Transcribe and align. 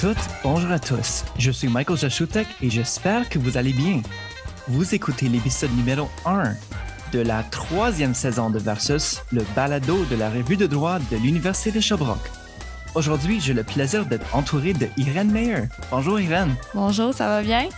toutes, 0.00 0.16
bonjour 0.42 0.70
à 0.70 0.78
tous. 0.78 1.24
Je 1.36 1.50
suis 1.50 1.68
Michael 1.68 1.98
Jashutek 1.98 2.46
et 2.62 2.70
j'espère 2.70 3.28
que 3.28 3.38
vous 3.38 3.58
allez 3.58 3.74
bien. 3.74 4.00
Vous 4.66 4.94
écoutez 4.94 5.28
l'épisode 5.28 5.76
numéro 5.76 6.08
1 6.24 6.54
de 7.12 7.20
la 7.20 7.42
troisième 7.42 8.14
saison 8.14 8.48
de 8.48 8.58
Versus, 8.58 9.20
le 9.30 9.44
balado 9.54 10.02
de 10.06 10.16
la 10.16 10.30
revue 10.30 10.56
de 10.56 10.66
droit 10.66 10.98
de 11.10 11.18
l'Université 11.18 11.70
de 11.70 11.80
Sherbrooke. 11.80 12.30
Aujourd'hui, 12.94 13.40
j'ai 13.40 13.52
le 13.52 13.62
plaisir 13.62 14.06
d'être 14.06 14.24
entouré 14.34 14.72
de 14.72 14.88
Irène 14.96 15.30
Meyer. 15.30 15.64
Bonjour 15.90 16.18
Irène. 16.18 16.54
Bonjour, 16.74 17.12
ça 17.12 17.28
va 17.28 17.42
bien? 17.42 17.68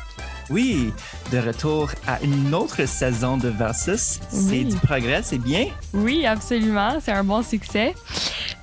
Oui, 0.48 0.92
de 1.32 1.38
retour 1.38 1.90
à 2.06 2.20
une 2.22 2.54
autre 2.54 2.86
saison 2.86 3.36
de 3.36 3.48
Versus. 3.48 4.20
C'est 4.28 4.62
du 4.62 4.76
progrès, 4.76 5.22
c'est 5.24 5.38
bien? 5.38 5.66
Oui, 5.92 6.24
absolument. 6.24 6.98
C'est 7.00 7.12
un 7.12 7.24
bon 7.24 7.42
succès. 7.42 7.96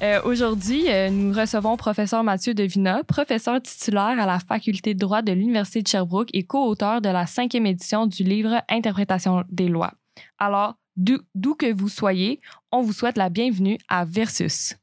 Euh, 0.02 0.22
aujourd'hui, 0.24 0.90
euh, 0.90 1.10
nous 1.10 1.34
recevons 1.34 1.76
professeur 1.76 2.24
Mathieu 2.24 2.54
Devina, 2.54 3.04
professeur 3.04 3.62
titulaire 3.62 4.18
à 4.18 4.26
la 4.26 4.40
faculté 4.40 4.94
de 4.94 5.00
droit 5.00 5.22
de 5.22 5.34
l'Université 5.34 5.82
de 5.82 5.90
Sherbrooke 5.90 6.30
et 6.32 6.44
co-auteur 6.44 7.02
de 7.02 7.10
la 7.10 7.26
cinquième 7.26 7.66
édition 7.66 8.08
du 8.08 8.24
livre 8.24 8.62
Interprétation 8.70 9.44
des 9.50 9.68
lois. 9.68 9.92
Alors, 10.38 10.76
d'où 10.96 11.54
que 11.56 11.74
vous 11.74 11.90
soyez, 11.90 12.40
on 12.72 12.82
vous 12.82 12.94
souhaite 12.94 13.18
la 13.18 13.28
bienvenue 13.30 13.78
à 13.90 14.06
Versus. 14.06 14.74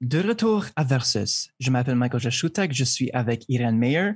De 0.00 0.20
retour 0.20 0.64
à 0.76 0.84
Versus. 0.84 1.50
Je 1.58 1.70
m'appelle 1.70 1.96
Michael 1.96 2.20
Jashutek, 2.20 2.72
je 2.72 2.84
suis 2.84 3.10
avec 3.12 3.44
Irène 3.48 3.76
Meyer. 3.76 4.12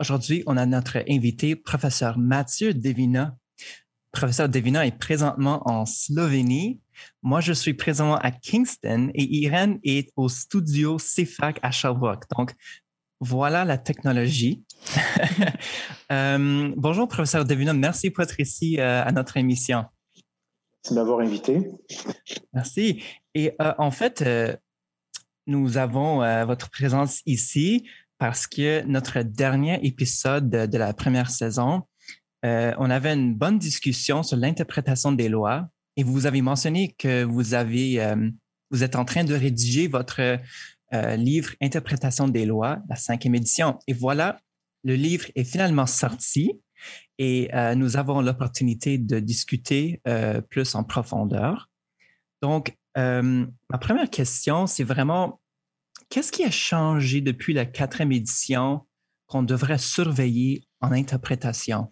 Aujourd'hui, 0.00 0.42
on 0.46 0.56
a 0.56 0.66
notre 0.66 1.04
invité, 1.08 1.54
professeur 1.54 2.18
Mathieu 2.18 2.74
Devina. 2.74 3.36
Professeur 4.10 4.48
Devina 4.48 4.84
est 4.84 4.98
présentement 4.98 5.62
en 5.70 5.86
Slovénie. 5.86 6.80
Moi, 7.22 7.40
je 7.40 7.52
suis 7.52 7.74
présentement 7.74 8.18
à 8.18 8.32
Kingston 8.32 9.10
et 9.14 9.22
Irène 9.22 9.78
est 9.84 10.10
au 10.16 10.28
studio 10.28 10.96
CFAC 10.96 11.60
à 11.62 11.70
Sherbrooke. 11.70 12.24
Donc, 12.36 12.54
voilà 13.20 13.64
la 13.64 13.78
technologie. 13.78 14.64
Euh, 16.12 16.70
bonjour, 16.76 17.08
professeur 17.08 17.46
Devina. 17.46 17.72
Merci 17.72 18.10
pour 18.10 18.22
être 18.22 18.38
ici 18.38 18.78
euh, 18.78 19.02
à 19.02 19.10
notre 19.10 19.38
émission. 19.38 19.86
Merci 20.84 20.94
d'avoir 20.94 21.20
invité. 21.20 21.70
Merci. 22.52 23.02
Et 23.34 23.52
euh, 23.62 23.72
en 23.78 23.90
fait, 23.90 24.22
nous 25.46 25.78
avons 25.78 26.18
votre 26.44 26.70
présence 26.70 27.22
ici 27.24 27.86
parce 28.24 28.46
que 28.46 28.82
notre 28.86 29.20
dernier 29.20 29.78
épisode 29.82 30.48
de, 30.48 30.78
la 30.78 30.94
première 30.94 31.28
saison, 31.30 31.82
euh, 32.46 32.72
on 32.78 32.88
avait 32.88 33.12
une 33.12 33.34
bonne 33.34 33.58
discussion 33.58 34.22
sur 34.22 34.38
l'interprétation 34.38 35.12
des 35.12 35.28
lois 35.28 35.68
et 35.98 36.04
vous 36.04 36.24
avez 36.24 36.40
mentionné 36.40 36.94
que 36.98 37.22
vous 37.22 37.52
euh, 37.52 38.30
êtes 38.80 38.96
en 38.96 39.04
train 39.04 39.24
de 39.24 39.34
rédiger 39.34 39.88
votre 39.88 40.38
livre 41.18 41.50
Interprétation 41.60 42.26
des 42.26 42.46
lois, 42.46 42.78
la 42.88 42.96
cinquième 42.96 43.34
édition. 43.34 43.78
Et 43.88 43.92
voilà, 43.92 44.40
le 44.84 44.94
livre 44.94 45.26
est 45.34 45.44
finalement 45.44 45.84
sorti 45.84 46.52
et 47.18 47.50
nous 47.76 47.98
avons 47.98 48.22
l'opportunité 48.22 48.96
de 48.96 49.20
discuter 49.20 50.00
plus 50.48 50.74
en 50.74 50.82
profondeur. 50.82 51.68
Donc, 52.40 52.74
euh, 52.96 53.46
ma 53.70 53.78
première 53.78 54.08
question, 54.08 54.66
c'est 54.66 54.84
vraiment 54.84 55.40
qu'est-ce 56.14 56.30
qui 56.30 56.44
a 56.44 56.50
changé 56.50 57.20
depuis 57.20 57.54
la 57.54 57.66
quatrième 57.66 58.12
édition 58.12 58.82
qu'on 59.26 59.42
devrait 59.42 59.78
surveiller 59.78 60.62
en 60.80 60.92
interprétation? 60.92 61.88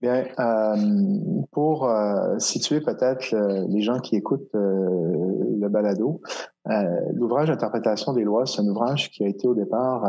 Bien, 0.00 0.26
euh, 0.36 1.44
pour 1.52 1.88
euh, 1.88 2.36
situer 2.40 2.80
peut-être 2.80 3.32
les 3.68 3.82
gens 3.82 4.00
qui 4.00 4.16
écoutent 4.16 4.50
le 4.52 5.68
balado, 5.68 6.20
l'ouvrage 7.14 7.50
d'interprétation 7.50 8.12
des 8.12 8.24
lois, 8.24 8.46
c'est 8.46 8.62
un 8.62 8.66
ouvrage 8.66 9.10
qui 9.10 9.22
a 9.22 9.28
été 9.28 9.46
au 9.46 9.54
départ 9.54 10.04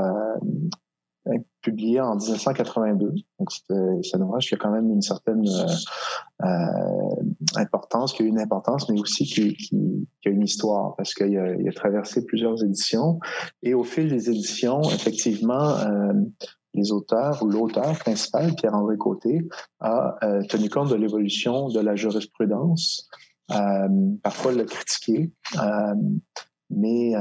publié 1.62 2.00
en 2.00 2.16
1982. 2.16 3.14
Donc, 3.40 3.52
c'est 3.52 4.16
un 4.16 4.22
ouvrage 4.22 4.48
qui 4.48 4.56
a 4.56 4.58
quand 4.58 4.72
même 4.72 4.90
une 4.90 5.02
certaine 5.02 5.46
euh, 5.48 6.46
euh, 6.46 7.24
importance, 7.56 8.14
qui 8.14 8.24
a 8.24 8.26
une 8.26 8.40
importance, 8.40 8.90
mais 8.90 9.00
aussi 9.00 9.26
qui, 9.26 10.08
a 10.26 10.30
une 10.30 10.44
histoire, 10.44 10.96
parce 10.96 11.14
qu'il 11.14 11.38
a, 11.38 11.72
traversé 11.74 12.26
plusieurs 12.26 12.64
éditions. 12.64 13.20
Et 13.64 13.74
au 13.74 13.84
fil 13.84 14.10
des 14.10 14.30
éditions, 14.30 14.82
effectivement, 14.84 15.78
euh, 15.78 16.14
les 16.74 16.92
auteurs 16.92 17.44
ou 17.44 17.50
l'auteur 17.50 17.98
principal, 18.00 18.54
Pierre-André 18.56 18.98
Côté, 18.98 19.48
a 19.80 20.18
tenu 20.50 20.70
compte 20.70 20.90
de 20.90 20.96
l'évolution 20.96 21.70
de 21.70 21.80
la 21.80 21.96
jurisprudence, 21.96 23.10
parfois 24.24 24.52
le 24.52 24.66
critiquer, 24.66 25.32
euh, 25.58 25.96
mais 26.70 27.14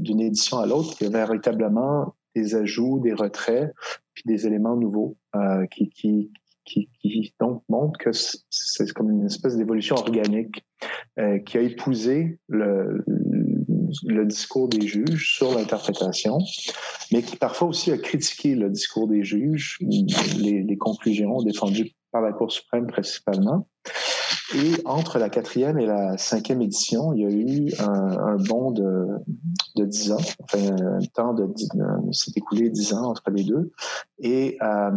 d'une 0.00 0.20
édition 0.20 0.58
à 0.58 0.66
l'autre, 0.66 0.96
il 1.00 1.04
y 1.04 1.14
a 1.14 1.26
véritablement 1.26 2.14
des 2.34 2.54
ajouts, 2.54 3.00
des 3.00 3.14
retraits, 3.14 3.72
puis 4.14 4.24
des 4.26 4.46
éléments 4.46 4.76
nouveaux 4.76 5.16
euh, 5.36 5.66
qui, 5.66 5.90
qui, 5.90 6.30
qui, 6.64 6.88
qui, 7.00 7.34
donc 7.40 7.62
montrent 7.68 7.98
que 7.98 8.10
c'est 8.12 8.92
comme 8.92 9.10
une 9.10 9.26
espèce 9.26 9.56
d'évolution 9.56 9.96
organique 9.96 10.64
euh, 11.18 11.38
qui 11.38 11.58
a 11.58 11.60
épousé 11.60 12.38
le, 12.48 13.04
le 14.06 14.26
discours 14.26 14.68
des 14.68 14.86
juges 14.86 15.34
sur 15.36 15.54
l'interprétation, 15.54 16.38
mais 17.12 17.22
qui 17.22 17.36
parfois 17.36 17.68
aussi 17.68 17.92
a 17.92 17.98
critiqué 17.98 18.54
le 18.54 18.70
discours 18.70 19.08
des 19.08 19.24
juges, 19.24 19.78
les, 19.80 20.62
les 20.62 20.76
conclusions 20.76 21.42
défendues 21.42 21.92
par 22.12 22.22
la 22.22 22.32
Cour 22.32 22.50
suprême 22.50 22.86
principalement. 22.86 23.68
Et 24.52 24.74
entre 24.84 25.18
la 25.18 25.30
quatrième 25.30 25.78
et 25.78 25.86
la 25.86 26.18
cinquième 26.18 26.60
édition, 26.60 27.14
il 27.14 27.22
y 27.22 27.24
a 27.24 27.30
eu 27.30 27.72
un, 27.78 28.18
un 28.18 28.36
bond 28.36 28.72
de, 28.72 29.06
de 29.76 29.84
10 29.84 30.12
ans, 30.12 30.18
enfin 30.42 30.76
un 30.76 31.00
temps 31.14 31.32
de 31.32 31.48
s'est 32.12 32.32
écoulé 32.36 32.68
10 32.68 32.92
ans 32.94 33.04
entre 33.04 33.30
les 33.30 33.44
deux. 33.44 33.72
Et 34.18 34.58
euh, 34.62 34.90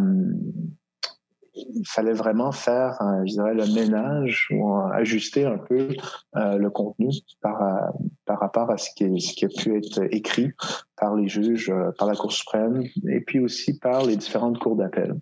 il 1.57 1.87
fallait 1.87 2.13
vraiment 2.13 2.51
faire, 2.51 3.01
euh, 3.01 3.21
je 3.25 3.33
dirais, 3.33 3.53
le 3.53 3.65
ménage 3.73 4.47
ou 4.51 4.77
ajuster 4.93 5.45
un 5.45 5.57
peu 5.57 5.89
euh, 6.35 6.57
le 6.57 6.69
contenu 6.69 7.09
par, 7.41 7.61
euh, 7.61 7.87
par 8.25 8.39
rapport 8.39 8.69
à 8.71 8.77
ce 8.77 8.89
qui, 8.95 9.05
a 9.05 9.47
pu 9.47 9.77
être 9.77 10.01
écrit 10.11 10.51
par 10.95 11.15
les 11.15 11.27
juges, 11.27 11.69
euh, 11.69 11.91
par 11.97 12.07
la 12.07 12.15
Cour 12.15 12.31
suprême 12.31 12.83
et 13.09 13.21
puis 13.21 13.39
aussi 13.39 13.77
par 13.79 14.05
les 14.05 14.15
différentes 14.15 14.59
cours 14.59 14.75
d'appel. 14.75 15.15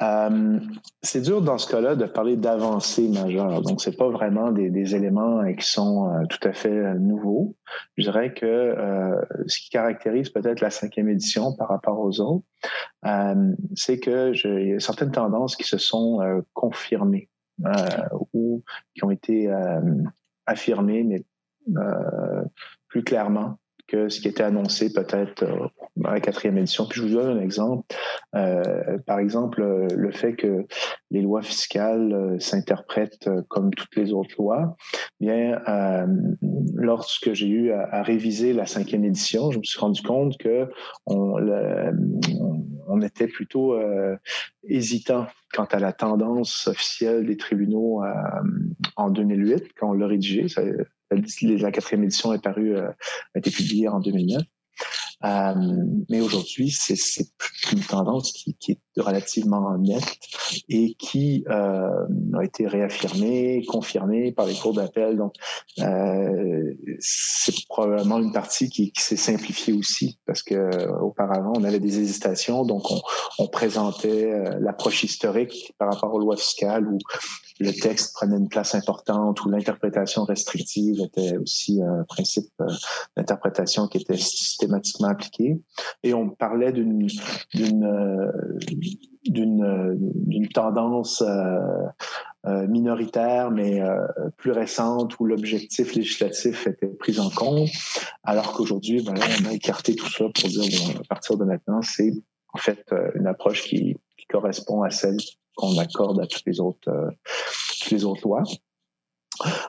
Euh, 0.00 0.58
c'est 1.02 1.20
dur 1.20 1.42
dans 1.42 1.58
ce 1.58 1.70
cas-là 1.70 1.96
de 1.96 2.06
parler 2.06 2.36
d'avancées 2.36 3.08
majeures. 3.08 3.60
Donc, 3.60 3.82
c'est 3.82 3.96
pas 3.96 4.08
vraiment 4.08 4.50
des, 4.50 4.70
des 4.70 4.94
éléments 4.94 5.40
euh, 5.40 5.52
qui 5.52 5.66
sont 5.66 6.08
euh, 6.08 6.24
tout 6.26 6.48
à 6.48 6.52
fait 6.52 6.94
nouveaux. 6.94 7.56
Je 7.98 8.04
dirais 8.04 8.32
que 8.32 8.46
euh, 8.46 9.20
ce 9.46 9.60
qui 9.60 9.68
caractérise 9.68 10.30
peut-être 10.30 10.60
la 10.60 10.70
cinquième 10.70 11.10
édition 11.10 11.54
par 11.54 11.68
rapport 11.68 11.98
aux 11.98 12.20
autres, 12.20 12.44
c'est 13.74 13.98
que 13.98 14.32
y 14.66 14.74
a 14.74 14.80
certaines 14.80 15.10
tendances 15.10 15.56
qui 15.56 15.64
se 15.64 15.78
sont 15.78 16.20
confirmées 16.52 17.28
ou 18.32 18.62
qui 18.94 19.04
ont 19.04 19.10
été 19.10 19.52
affirmées, 20.46 21.02
mais 21.02 21.24
plus 22.88 23.02
clairement 23.02 23.58
que 23.88 24.08
ce 24.08 24.20
qui 24.20 24.28
était 24.28 24.42
annoncé 24.42 24.92
peut-être 24.92 25.42
euh, 25.42 25.66
dans 25.96 26.10
la 26.10 26.20
quatrième 26.20 26.58
édition. 26.58 26.86
Puis 26.86 27.00
je 27.00 27.06
vous 27.06 27.14
donne 27.14 27.38
un 27.38 27.40
exemple. 27.40 27.84
Euh, 28.34 28.98
par 29.06 29.18
exemple, 29.18 29.62
le 29.62 30.10
fait 30.12 30.34
que 30.34 30.66
les 31.10 31.20
lois 31.20 31.42
fiscales 31.42 32.12
euh, 32.12 32.38
s'interprètent 32.38 33.28
comme 33.48 33.72
toutes 33.74 33.94
les 33.96 34.12
autres 34.12 34.34
lois. 34.38 34.76
Bien, 35.20 35.60
lorsque 36.74 37.32
j'ai 37.32 37.46
eu 37.46 37.72
à, 37.72 38.02
réviser 38.02 38.52
la 38.52 38.66
cinquième 38.66 39.04
édition, 39.04 39.50
je 39.50 39.58
me 39.58 39.62
suis 39.62 39.78
rendu 39.78 40.02
compte 40.02 40.36
que 40.38 40.68
on, 41.06 41.40
était 43.02 43.26
plutôt 43.26 43.76
hésitant 44.64 45.26
quant 45.52 45.64
à 45.64 45.78
la 45.78 45.92
tendance 45.92 46.66
officielle 46.68 47.26
des 47.26 47.36
tribunaux 47.36 48.02
en 48.96 49.10
2008 49.10 49.72
quand 49.78 49.90
on 49.90 49.92
l'a 49.92 50.06
rédigé. 50.06 50.46
La 51.14 51.70
quatrième 51.70 52.04
édition 52.04 52.32
est 52.32 52.42
parue, 52.42 52.76
euh, 52.76 52.88
a 53.34 53.38
été 53.38 53.50
publiée 53.50 53.88
en 53.88 54.00
2009. 54.00 54.42
Euh, 55.24 55.54
mais 56.10 56.20
aujourd'hui, 56.20 56.70
c'est 56.70 56.96
une 57.72 57.80
tendance 57.80 58.32
qui, 58.32 58.56
est 58.68 59.00
relativement 59.00 59.78
nette 59.78 60.18
et 60.68 60.94
qui 60.94 61.44
euh, 61.48 62.06
a 62.36 62.44
été 62.44 62.66
réaffirmée, 62.66 63.64
confirmée 63.68 64.32
par 64.32 64.46
les 64.46 64.54
cours 64.54 64.74
d'appel. 64.74 65.16
Donc, 65.16 65.34
c'est 66.98 67.54
probablement 67.68 68.18
une 68.18 68.32
partie 68.32 68.68
qui, 68.68 68.92
s'est 68.96 69.16
simplifiée 69.16 69.74
aussi 69.74 70.18
parce 70.26 70.42
que 70.42 70.88
auparavant, 71.00 71.52
on 71.56 71.62
avait 71.62 71.78
des 71.78 72.00
hésitations, 72.00 72.64
donc 72.64 72.90
on, 72.90 73.00
on 73.38 73.46
présentait 73.46 74.32
l'approche 74.58 75.04
historique 75.04 75.72
par 75.78 75.92
rapport 75.92 76.12
aux 76.12 76.18
lois 76.18 76.36
fiscales 76.36 76.88
où 76.88 76.98
le 77.60 77.72
texte 77.72 78.14
prenait 78.14 78.36
une 78.36 78.48
place 78.48 78.74
importante, 78.74 79.44
où 79.44 79.48
l'interprétation 79.48 80.24
restrictive 80.24 81.00
était 81.00 81.36
aussi 81.36 81.82
un 81.82 82.04
principe 82.04 82.50
euh, 82.60 82.66
d'interprétation 83.16 83.88
qui 83.88 83.98
était 83.98 84.16
systématiquement 84.16 85.08
appliqué. 85.08 85.60
Et 86.02 86.14
on 86.14 86.30
parlait 86.30 86.72
d'une 86.72 87.08
d'une 87.54 87.84
euh, 87.84 88.32
d'une 89.24 90.48
tendance 90.48 91.22
minoritaire, 92.44 93.52
mais 93.52 93.80
plus 94.36 94.50
récente, 94.50 95.16
où 95.20 95.26
l'objectif 95.26 95.94
législatif 95.94 96.66
était 96.66 96.88
pris 96.88 97.20
en 97.20 97.30
compte, 97.30 97.68
alors 98.24 98.52
qu'aujourd'hui, 98.52 99.00
ben 99.00 99.14
on 99.16 99.48
a 99.48 99.52
écarté 99.52 99.94
tout 99.94 100.10
ça 100.10 100.24
pour 100.24 100.48
dire, 100.48 100.64
bon, 100.64 101.00
à 101.00 101.04
partir 101.04 101.36
de 101.36 101.44
maintenant, 101.44 101.82
c'est 101.82 102.12
en 102.52 102.58
fait 102.58 102.84
une 103.14 103.28
approche 103.28 103.62
qui, 103.62 103.96
correspond 104.28 104.82
à 104.82 104.90
celle 104.90 105.18
qu'on 105.56 105.78
accorde 105.78 106.20
à 106.20 106.26
toutes 106.26 106.46
les 106.46 106.58
autres, 106.58 106.90
les 107.90 108.04
autres 108.04 108.26
lois. 108.26 108.42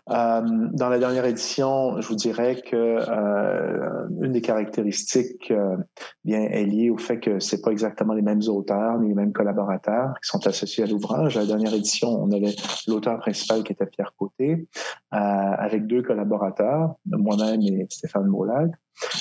Euh, 0.10 0.42
dans 0.74 0.90
la 0.90 1.00
dernière 1.00 1.26
édition, 1.26 2.00
je 2.02 2.08
vous 2.08 2.16
dirais 2.16 2.62
que 2.62 2.76
euh, 2.76 4.08
une 4.22 4.34
des 4.34 4.42
caractéristiques 4.42 5.52
euh, 5.52 5.78
bien 6.26 6.42
est 6.42 6.66
liée 6.66 6.90
au 6.90 6.98
fait 6.98 7.20
que 7.20 7.40
c'est 7.40 7.62
pas 7.62 7.72
exactement 7.72 8.14
les 8.14 8.22
mêmes 8.22 8.42
auteurs 8.48 9.00
ni 9.00 9.10
les 9.10 9.16
mêmes 9.16 9.32
collaborateurs 9.32 10.14
qui 10.22 10.30
sont 10.30 10.46
associés 10.48 10.84
à 10.84 10.88
l'ouvrage. 10.88 11.36
La 11.36 11.46
dernière 11.46 11.74
édition, 11.74 12.10
on 12.10 12.32
avait 12.32 12.56
l'auteur 12.88 13.20
principal 13.20 13.64
qui 13.64 13.72
était 13.72 13.86
Pierre 13.86 14.14
Côté, 14.18 14.68
avec 15.12 15.88
deux 15.88 16.02
collaborateurs, 16.02 16.96
moi-même 17.06 17.62
et 17.62 17.88
Stéphane 17.90 18.28
Molag. 18.28 18.72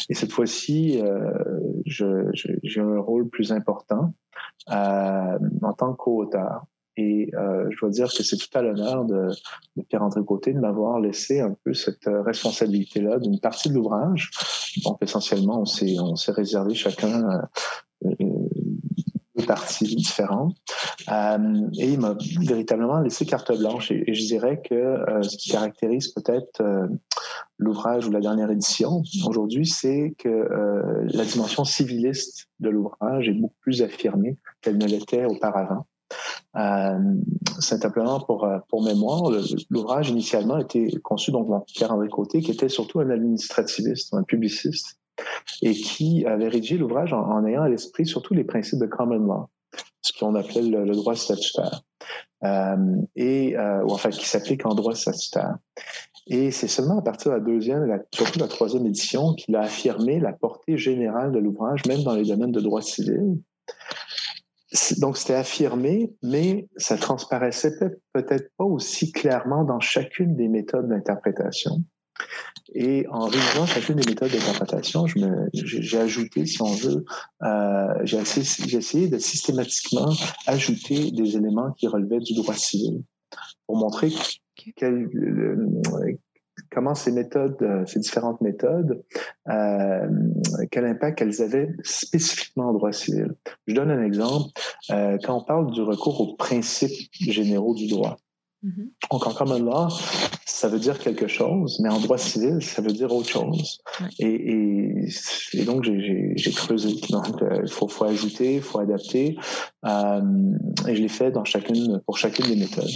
Et 0.08 0.14
cette 0.14 0.32
fois-ci, 0.32 1.02
j'ai 1.86 2.80
un 2.80 2.98
rôle 2.98 3.28
plus 3.28 3.52
important 3.52 4.12
en 4.68 5.72
tant 5.76 5.94
qu'auteur. 5.94 6.64
Et 6.96 7.30
euh, 7.34 7.66
je 7.70 7.80
dois 7.80 7.90
dire 7.90 8.12
que 8.12 8.22
c'est 8.22 8.36
tout 8.36 8.58
à 8.58 8.60
l'honneur 8.60 9.04
de, 9.06 9.30
de 9.76 9.82
Pierre-André 9.82 10.20
Côté 10.24 10.52
de 10.52 10.60
m'avoir 10.60 11.00
laissé 11.00 11.40
un 11.40 11.56
peu 11.64 11.72
cette 11.72 12.06
euh, 12.06 12.22
responsabilité-là 12.22 13.18
d'une 13.18 13.40
partie 13.40 13.70
de 13.70 13.74
l'ouvrage. 13.74 14.30
Donc, 14.84 14.98
essentiellement, 15.00 15.62
on 15.62 15.64
s'est, 15.64 15.98
on 15.98 16.16
s'est 16.16 16.32
réservé 16.32 16.74
chacun 16.74 17.40
euh, 18.04 18.14
deux 19.36 19.46
parties 19.46 19.96
différentes. 19.96 20.54
Euh, 21.10 21.70
et 21.78 21.92
il 21.92 21.98
m'a 21.98 22.14
véritablement 22.40 23.00
laissé 23.00 23.24
carte 23.24 23.56
blanche. 23.58 23.90
Et, 23.90 24.04
et 24.06 24.12
je 24.12 24.26
dirais 24.26 24.60
que 24.62 24.74
euh, 24.74 25.22
ce 25.22 25.38
qui 25.38 25.50
caractérise 25.50 26.08
peut-être 26.08 26.60
euh, 26.60 26.86
l'ouvrage 27.58 28.06
ou 28.06 28.10
la 28.10 28.20
dernière 28.20 28.50
édition 28.50 29.02
aujourd'hui, 29.24 29.66
c'est 29.66 30.14
que 30.18 30.48
la 31.04 31.24
dimension 31.24 31.64
civiliste 31.64 32.48
de 32.58 32.70
l'ouvrage 32.70 33.28
est 33.28 33.34
beaucoup 33.34 33.54
plus 33.60 33.82
affirmée 33.82 34.36
qu'elle 34.60 34.78
ne 34.78 34.86
l'était 34.86 35.24
auparavant. 35.24 35.86
Euh, 36.56 36.98
simplement 37.60 38.20
pour, 38.20 38.44
euh, 38.44 38.58
pour 38.68 38.82
mémoire, 38.82 39.30
l'ouvrage 39.70 40.10
initialement 40.10 40.58
été 40.58 40.90
conçu 41.02 41.30
donc 41.30 41.48
par 41.48 41.64
Pierre-André 41.64 42.08
Côté, 42.08 42.40
qui 42.40 42.50
était 42.50 42.68
surtout 42.68 43.00
un 43.00 43.10
administrativiste, 43.10 44.12
un 44.14 44.22
publiciste, 44.22 44.98
et 45.62 45.72
qui 45.72 46.24
avait 46.26 46.48
rédigé 46.48 46.76
l'ouvrage 46.76 47.12
en, 47.12 47.44
ayant 47.46 47.62
à 47.62 47.68
l'esprit 47.68 48.06
surtout 48.06 48.34
les 48.34 48.44
principes 48.44 48.80
de 48.80 48.86
common 48.86 49.18
law, 49.18 49.48
ce 50.00 50.12
qu'on 50.18 50.34
appelle 50.34 50.70
le, 50.70 50.94
droit 50.94 51.14
statutaire, 51.14 51.82
euh, 52.44 52.96
et, 53.16 53.56
euh, 53.56 53.84
enfin 53.88 54.10
qui 54.10 54.26
s'applique 54.26 54.66
en 54.66 54.74
droit 54.74 54.94
statutaire. 54.94 55.56
Et 56.28 56.50
c'est 56.50 56.68
seulement 56.68 56.98
à 56.98 57.02
partir 57.02 57.32
de 57.32 57.36
la 57.36 57.42
deuxième, 57.42 57.84
la, 57.84 57.98
surtout 58.12 58.38
la 58.38 58.48
troisième 58.48 58.86
édition, 58.86 59.34
qu'il 59.34 59.56
a 59.56 59.62
affirmé 59.62 60.20
la 60.20 60.32
portée 60.32 60.76
générale 60.76 61.32
de 61.32 61.38
l'ouvrage, 61.38 61.84
même 61.86 62.02
dans 62.02 62.14
les 62.14 62.24
domaines 62.24 62.52
de 62.52 62.60
droit 62.60 62.82
civil, 62.82 63.38
donc, 64.98 65.16
c'était 65.16 65.34
affirmé, 65.34 66.14
mais 66.22 66.68
ça 66.76 66.96
transparaissait 66.96 67.76
peut-être 68.12 68.50
pas 68.56 68.64
aussi 68.64 69.12
clairement 69.12 69.64
dans 69.64 69.80
chacune 69.80 70.34
des 70.34 70.48
méthodes 70.48 70.88
d'interprétation. 70.88 71.82
Et 72.74 73.06
en 73.08 73.26
révisant 73.26 73.66
chacune 73.66 73.96
des 73.96 74.08
méthodes 74.08 74.30
d'interprétation, 74.30 75.06
j'ai 75.52 75.98
ajouté, 75.98 76.46
si 76.46 76.62
on 76.62 76.72
veut, 76.72 77.04
euh, 77.42 77.94
j'ai 78.04 78.18
essayé, 78.18 78.76
essayé, 78.76 79.08
de 79.08 79.18
systématiquement 79.18 80.10
ajouter 80.46 81.10
des 81.10 81.36
éléments 81.36 81.72
qui 81.72 81.86
relevaient 81.86 82.20
du 82.20 82.34
droit 82.34 82.54
civil 82.54 83.02
pour 83.66 83.76
montrer 83.76 84.10
quel, 84.76 85.08
comment 86.72 86.94
ces 86.94 87.12
méthodes, 87.12 87.56
euh, 87.62 87.84
ces 87.86 88.00
différentes 88.00 88.40
méthodes, 88.40 89.02
euh, 89.48 90.08
quel 90.70 90.86
impact 90.86 91.22
elles 91.22 91.42
avaient 91.42 91.70
spécifiquement 91.82 92.70
en 92.70 92.72
droit 92.72 92.92
civil. 92.92 93.34
Je 93.66 93.74
donne 93.74 93.90
un 93.90 94.02
exemple. 94.02 94.50
Euh, 94.90 95.18
quand 95.22 95.36
on 95.36 95.44
parle 95.44 95.70
du 95.70 95.82
recours 95.82 96.20
aux 96.20 96.34
principes 96.36 97.12
généraux 97.20 97.74
du 97.74 97.88
droit, 97.88 98.16
mm-hmm. 98.64 98.88
Donc, 99.10 99.26
en 99.26 99.32
common 99.32 99.58
law, 99.58 99.88
ça 100.44 100.68
veut 100.68 100.78
dire 100.78 100.98
quelque 100.98 101.26
chose, 101.26 101.80
mais 101.80 101.88
en 101.88 102.00
droit 102.00 102.18
civil, 102.18 102.58
ça 102.60 102.82
veut 102.82 102.92
dire 102.92 103.12
autre 103.12 103.28
chose. 103.28 103.82
Et, 104.18 105.06
et, 105.54 105.64
donc, 105.64 105.84
j'ai 105.84 106.52
creusé. 106.52 107.00
Donc, 107.10 107.26
il 107.40 107.70
faut, 107.70 107.88
faut, 107.88 108.04
ajouter, 108.04 108.56
il 108.56 108.62
faut 108.62 108.78
adapter. 108.78 109.36
et 109.84 110.94
je 110.94 111.02
l'ai 111.02 111.08
fait 111.08 111.30
dans 111.30 111.44
chacune, 111.44 112.00
pour 112.06 112.18
chacune 112.18 112.46
des 112.46 112.56
méthodes. 112.56 112.90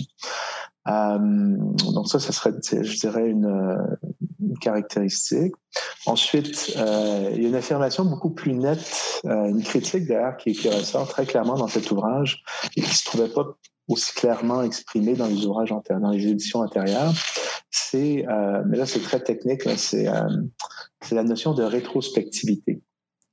Euh, 0.88 1.56
donc 1.92 2.08
ça, 2.08 2.20
ça 2.20 2.32
serait, 2.32 2.52
je 2.62 2.98
dirais, 2.98 3.28
une 3.28 3.76
caractéristique. 4.60 5.54
Ensuite, 6.06 6.74
euh, 6.76 7.30
il 7.34 7.42
y 7.42 7.46
a 7.46 7.48
une 7.48 7.54
affirmation 7.54 8.04
beaucoup 8.04 8.30
plus 8.30 8.54
nette, 8.54 9.22
euh, 9.24 9.48
une 9.48 9.62
critique 9.62 10.06
d'ailleurs 10.06 10.36
qui, 10.36 10.52
qui, 10.52 10.68
ressort 10.68 11.08
très 11.08 11.26
clairement 11.26 11.56
dans 11.56 11.68
cet 11.68 11.90
ouvrage 11.90 12.42
et 12.76 12.82
qui 12.82 12.94
se 12.94 13.04
trouvait 13.04 13.28
pas 13.28 13.56
aussi 13.88 14.12
clairement 14.14 14.62
exprimée 14.62 15.14
dans 15.14 15.26
les 15.26 15.46
ouvrages 15.46 15.72
dans 15.88 16.10
les 16.10 16.26
éditions 16.26 16.60
antérieures. 16.60 17.12
C'est, 17.70 18.26
euh, 18.28 18.62
mais 18.66 18.78
là 18.78 18.86
c'est 18.86 19.00
très 19.00 19.20
technique, 19.20 19.66
euh, 19.66 19.76
c'est 19.76 21.14
la 21.14 21.22
notion 21.22 21.54
de 21.54 21.62
rétrospectivité. 21.62 22.80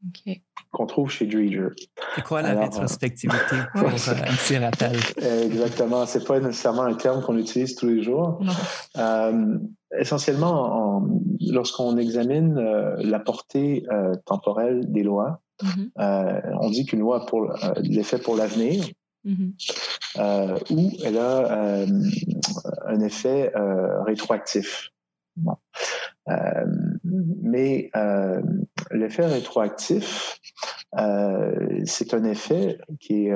Okay 0.09 0.41
qu'on 0.73 0.88
trouve 0.88 1.09
chez 1.09 1.25
Dreger. 1.27 1.69
C'est 2.15 2.23
quoi 2.23 2.41
la 2.41 2.59
rétrospectivité 2.59 3.55
pour 3.73 3.83
euh, 3.88 4.13
un 4.25 4.35
petit 4.35 4.57
rappel? 4.57 4.97
Exactement. 5.45 6.05
C'est 6.05 6.25
pas 6.27 6.39
nécessairement 6.39 6.83
un 6.83 6.95
terme 6.95 7.21
qu'on 7.21 7.38
utilise 7.38 7.75
tous 7.75 7.88
les 7.88 8.03
jours. 8.03 8.41
Euh, 8.97 9.57
essentiellement, 9.97 11.07
lorsqu'on 11.39 11.97
examine 11.97 12.57
euh, 12.57 12.95
la 12.97 13.19
portée 13.19 13.85
euh, 13.91 14.15
temporelle 14.25 14.91
des 14.91 15.03
lois, 15.03 15.39
mm-hmm. 15.61 16.57
on 16.59 16.69
dit 16.71 16.85
qu'une 16.85 17.00
loi 17.00 17.23
a 17.23 17.25
pour 17.25 17.53
l'effet 17.81 18.17
pour 18.17 18.35
l'avenir. 18.35 18.83
Mm-hmm. 19.25 20.73
ou 20.73 20.91
elle 21.05 21.17
a 21.17 21.85
un 22.88 23.00
effet 23.00 23.53
rétroactif. 24.05 24.89
Euh, 26.30 26.65
mais 27.42 27.89
euh, 27.96 28.42
l'effet 28.92 29.25
rétroactif, 29.25 30.39
euh, 30.98 31.82
c'est 31.86 32.13
un 32.13 32.24
effet 32.24 32.77
qui 33.00 33.27
est, 33.27 33.34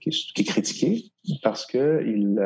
qui 0.00 0.08
est, 0.08 0.34
qui 0.34 0.42
est 0.42 0.44
critiqué 0.44 1.12
parce 1.42 1.66
que 1.66 2.02
il, 2.06 2.40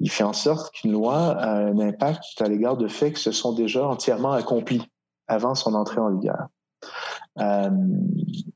il 0.00 0.10
fait 0.10 0.24
en 0.24 0.32
sorte 0.32 0.72
qu'une 0.74 0.92
loi 0.92 1.16
a 1.16 1.56
un 1.56 1.78
impact 1.78 2.40
à 2.40 2.48
l'égard 2.48 2.76
de 2.76 2.88
faits 2.88 3.14
qui 3.14 3.22
se 3.22 3.32
sont 3.32 3.52
déjà 3.52 3.86
entièrement 3.86 4.32
accomplis 4.32 4.82
avant 5.26 5.54
son 5.54 5.74
entrée 5.74 6.00
en 6.00 6.14
vigueur. 6.14 6.48
Euh, 7.38 7.70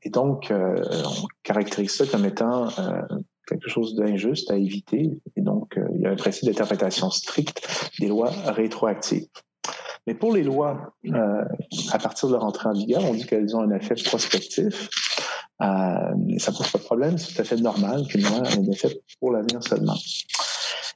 et 0.01 0.09
donc, 0.09 0.51
euh, 0.51 0.75
on 1.05 1.27
caractérise 1.43 1.95
ça 1.95 2.05
comme 2.05 2.25
étant 2.25 2.67
euh, 2.79 3.01
quelque 3.47 3.69
chose 3.69 3.95
d'injuste 3.95 4.51
à 4.51 4.57
éviter. 4.57 5.21
Et 5.35 5.41
donc, 5.41 5.79
il 5.95 6.01
y 6.01 6.05
a 6.05 6.11
un 6.11 6.15
principe 6.15 6.45
d'interprétation 6.45 7.09
stricte 7.09 7.67
des 7.99 8.07
lois 8.07 8.31
rétroactives. 8.47 9.27
Mais 10.07 10.13
pour 10.13 10.33
les 10.33 10.43
lois, 10.43 10.93
euh, 11.05 11.45
à 11.91 11.97
partir 11.97 12.27
de 12.27 12.33
leur 12.33 12.43
entrée 12.43 12.69
en 12.69 12.73
vigueur, 12.73 13.03
on 13.05 13.13
dit 13.13 13.25
qu'elles 13.25 13.55
ont 13.55 13.61
un 13.61 13.71
effet 13.75 13.95
prospectif. 14.03 14.89
Euh, 15.61 16.37
ça 16.39 16.51
pose 16.51 16.69
pas 16.71 16.79
de 16.79 16.83
problème, 16.83 17.17
c'est 17.17 17.33
tout 17.33 17.41
à 17.41 17.45
fait 17.45 17.55
normal 17.55 18.05
qu'une 18.07 18.23
loi 18.23 18.39
ait 18.39 18.57
un 18.57 18.71
effet 18.71 19.01
pour 19.19 19.31
l'avenir 19.31 19.63
seulement. 19.63 19.95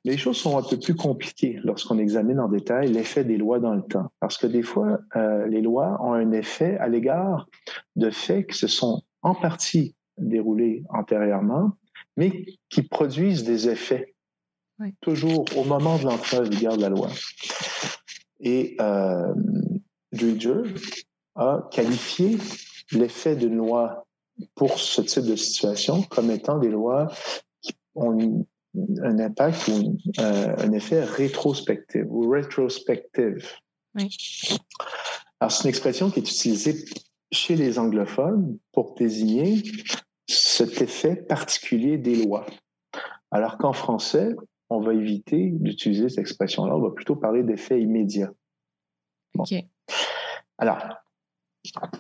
Les 0.03 0.17
choses 0.17 0.37
sont 0.37 0.57
un 0.57 0.63
peu 0.63 0.77
plus 0.77 0.95
compliquées 0.95 1.59
lorsqu'on 1.63 1.97
examine 1.97 2.39
en 2.39 2.47
détail 2.47 2.91
l'effet 2.91 3.23
des 3.23 3.37
lois 3.37 3.59
dans 3.59 3.73
le 3.73 3.81
temps, 3.81 4.11
parce 4.19 4.37
que 4.37 4.47
des 4.47 4.63
fois, 4.63 4.99
euh, 5.15 5.47
les 5.47 5.61
lois 5.61 5.97
ont 6.01 6.13
un 6.13 6.31
effet 6.31 6.77
à 6.77 6.87
l'égard 6.87 7.47
de 7.95 8.09
faits 8.09 8.47
qui 8.47 8.57
se 8.57 8.67
sont 8.67 9.01
en 9.21 9.35
partie 9.35 9.95
déroulés 10.17 10.83
antérieurement, 10.89 11.71
mais 12.15 12.45
qui 12.69 12.83
produisent 12.83 13.43
des 13.43 13.69
effets 13.69 14.15
toujours 15.01 15.45
au 15.55 15.63
moment 15.63 15.97
de 15.97 16.03
l'entrée 16.03 16.37
en 16.37 16.43
vigueur 16.43 16.77
de 16.77 16.81
la 16.81 16.89
loi. 16.89 17.09
Et 18.39 18.77
euh, 18.79 19.33
a 21.35 21.67
qualifié 21.71 22.37
l'effet 22.91 23.35
d'une 23.35 23.55
loi 23.55 24.05
pour 24.55 24.79
ce 24.79 25.01
type 25.01 25.25
de 25.25 25.35
situation 25.35 26.03
comme 26.03 26.31
étant 26.31 26.57
des 26.57 26.69
lois 26.69 27.07
qui 27.61 27.73
ont 27.95 28.45
un 29.01 29.19
impact 29.19 29.67
ou 29.69 29.97
euh, 30.19 30.55
un 30.57 30.71
effet 30.71 31.03
rétrospectif 31.03 32.03
ou 32.09 32.29
rétrospective. 32.29 33.45
Oui. 33.95 34.09
Alors, 35.39 35.51
c'est 35.51 35.63
une 35.63 35.69
expression 35.69 36.09
qui 36.11 36.19
est 36.19 36.23
utilisée 36.29 36.85
chez 37.31 37.55
les 37.55 37.79
anglophones 37.79 38.57
pour 38.71 38.95
désigner 38.95 39.63
cet 40.27 40.81
effet 40.81 41.15
particulier 41.15 41.97
des 41.97 42.23
lois. 42.23 42.45
Alors 43.31 43.57
qu'en 43.57 43.73
français, 43.73 44.35
on 44.69 44.79
va 44.81 44.93
éviter 44.93 45.51
d'utiliser 45.51 46.09
cette 46.09 46.19
expression-là. 46.19 46.75
On 46.75 46.81
va 46.81 46.91
plutôt 46.91 47.15
parler 47.15 47.43
d'effet 47.43 47.81
immédiat. 47.81 48.31
OK. 49.37 49.53
Alors, 50.57 50.77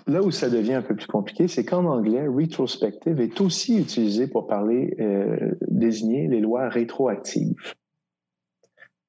là 0.07 0.21
où 0.21 0.31
ça 0.31 0.49
devient 0.49 0.73
un 0.73 0.81
peu 0.81 0.95
plus 0.95 1.07
compliqué, 1.07 1.47
c'est 1.47 1.65
qu'en 1.65 1.85
anglais, 1.85 2.27
retrospective 2.27 3.19
est 3.19 3.39
aussi 3.41 3.79
utilisé 3.79 4.27
pour 4.27 4.47
parler, 4.47 4.95
euh, 4.99 5.55
désigner 5.61 6.27
les 6.27 6.39
lois 6.39 6.69
rétroactives. 6.69 7.73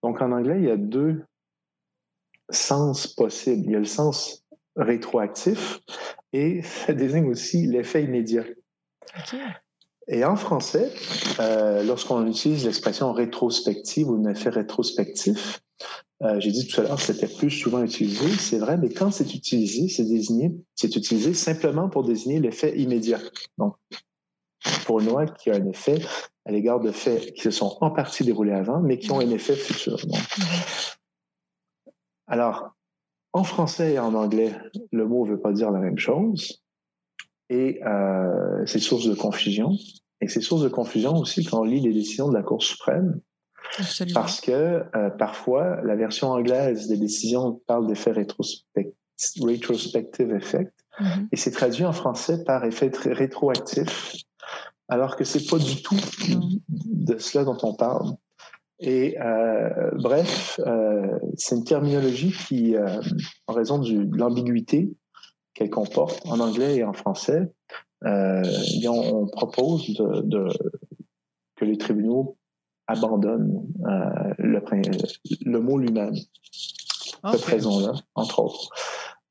Donc 0.02 0.20
en 0.20 0.32
anglais, 0.32 0.58
il 0.58 0.64
y 0.64 0.70
a 0.70 0.76
deux 0.76 1.24
sens 2.50 3.06
possibles. 3.06 3.64
Il 3.66 3.72
y 3.72 3.76
a 3.76 3.80
le 3.80 3.84
sens 3.84 4.44
rétroactif 4.76 5.80
et 6.32 6.62
ça 6.62 6.92
désigne 6.92 7.26
aussi 7.26 7.66
l'effet 7.66 8.04
immédiat. 8.04 8.44
Et 10.08 10.24
en 10.24 10.36
français, 10.36 10.90
euh, 11.38 11.82
lorsqu'on 11.82 12.26
utilise 12.26 12.64
l'expression 12.64 13.12
rétrospective 13.12 14.08
ou 14.08 14.14
un 14.14 14.30
effet 14.30 14.48
rétrospectif, 14.48 15.60
euh, 16.22 16.40
j'ai 16.40 16.50
dit 16.50 16.66
tout 16.66 16.80
à 16.80 16.84
l'heure 16.84 16.96
que 16.96 17.02
c'était 17.02 17.28
plus 17.28 17.50
souvent 17.50 17.82
utilisé, 17.82 18.28
c'est 18.30 18.58
vrai, 18.58 18.78
mais 18.78 18.88
quand 18.88 19.10
c'est 19.10 19.34
utilisé, 19.34 19.88
c'est 19.88 20.06
désigné, 20.06 20.52
c'est 20.74 20.96
utilisé 20.96 21.34
simplement 21.34 21.88
pour 21.90 22.04
désigner 22.04 22.40
l'effet 22.40 22.76
immédiat. 22.78 23.20
Donc, 23.58 23.76
pour 24.86 25.00
une 25.00 25.08
loi 25.08 25.26
qui 25.26 25.50
a 25.50 25.56
un 25.56 25.66
effet 25.66 26.00
à 26.46 26.52
l'égard 26.52 26.80
de 26.80 26.90
faits 26.90 27.34
qui 27.34 27.42
se 27.42 27.50
sont 27.50 27.76
en 27.82 27.90
partie 27.90 28.24
déroulés 28.24 28.52
avant, 28.52 28.80
mais 28.80 28.98
qui 28.98 29.12
ont 29.12 29.20
un 29.20 29.30
effet 29.30 29.54
futur. 29.54 29.98
alors, 32.26 32.70
en 33.34 33.44
français 33.44 33.92
et 33.92 33.98
en 33.98 34.14
anglais, 34.14 34.56
le 34.90 35.06
mot 35.06 35.26
ne 35.26 35.32
veut 35.32 35.40
pas 35.40 35.52
dire 35.52 35.70
la 35.70 35.80
même 35.80 35.98
chose. 35.98 36.62
Et 37.50 37.80
euh, 37.84 38.64
c'est 38.66 38.78
source 38.78 39.06
de 39.06 39.14
confusion. 39.14 39.72
Et 40.20 40.28
c'est 40.28 40.40
source 40.40 40.62
de 40.62 40.68
confusion 40.68 41.16
aussi 41.16 41.44
quand 41.44 41.60
on 41.60 41.64
lit 41.64 41.80
les 41.80 41.92
décisions 41.92 42.28
de 42.28 42.34
la 42.34 42.42
Cour 42.42 42.62
suprême 42.62 43.20
parce 44.14 44.40
que 44.40 44.82
euh, 44.94 45.10
parfois, 45.10 45.80
la 45.82 45.96
version 45.96 46.30
anglaise 46.30 46.88
des 46.88 46.96
décisions 46.96 47.60
parle 47.66 47.86
d'effet 47.86 48.12
rétrospectif, 48.12 48.94
retrospective 49.40 50.32
effect, 50.32 50.72
mm-hmm. 51.00 51.28
et 51.32 51.36
c'est 51.36 51.50
traduit 51.50 51.84
en 51.84 51.92
français 51.92 52.44
par 52.44 52.64
effet 52.64 52.90
rétroactif, 53.04 54.14
alors 54.88 55.16
que 55.16 55.24
c'est 55.24 55.46
pas 55.48 55.58
du 55.58 55.82
tout 55.82 56.00
de 56.66 57.18
cela 57.18 57.44
dont 57.44 57.58
on 57.62 57.74
parle. 57.74 58.12
Et 58.80 59.20
euh, 59.20 59.90
bref, 59.94 60.60
euh, 60.64 61.18
c'est 61.36 61.56
une 61.56 61.64
terminologie 61.64 62.32
qui, 62.46 62.76
en 63.48 63.52
raison 63.52 63.78
de 63.78 64.16
l'ambiguïté 64.16 64.92
qu'elle 65.58 65.70
comporte 65.70 66.24
en 66.26 66.38
anglais 66.38 66.76
et 66.76 66.84
en 66.84 66.92
français, 66.92 67.52
on, 68.04 69.26
propose 69.32 69.92
de, 69.96 70.48
que 71.56 71.64
les 71.64 71.76
tribunaux 71.76 72.36
abandonne 72.86 73.66
euh, 73.86 74.34
le, 74.38 74.62
le, 75.44 75.60
mot 75.60 75.78
lui-même. 75.78 76.14
Cette 77.32 77.44
raison-là, 77.44 77.92
entre 78.14 78.38
autres. 78.38 78.70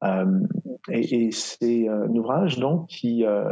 Euh, 0.04 0.42
et, 0.90 1.32
c'est 1.32 1.88
un 1.88 2.10
ouvrage 2.10 2.60
donc 2.60 2.88
qui, 2.88 3.26
euh, 3.26 3.50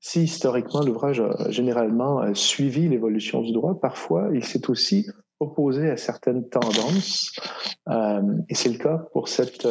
si 0.00 0.24
historiquement 0.24 0.82
l'ouvrage 0.82 1.20
a 1.20 1.50
généralement 1.50 2.34
suivi 2.34 2.88
l'évolution 2.88 3.40
du 3.40 3.52
droit, 3.52 3.78
parfois 3.80 4.30
il 4.34 4.44
s'est 4.44 4.68
aussi 4.68 5.06
opposé 5.38 5.88
à 5.88 5.96
certaines 5.96 6.48
tendances. 6.48 7.38
et 8.48 8.54
c'est 8.54 8.68
le 8.68 8.78
cas 8.78 8.98
pour 9.12 9.28
cette, 9.28 9.66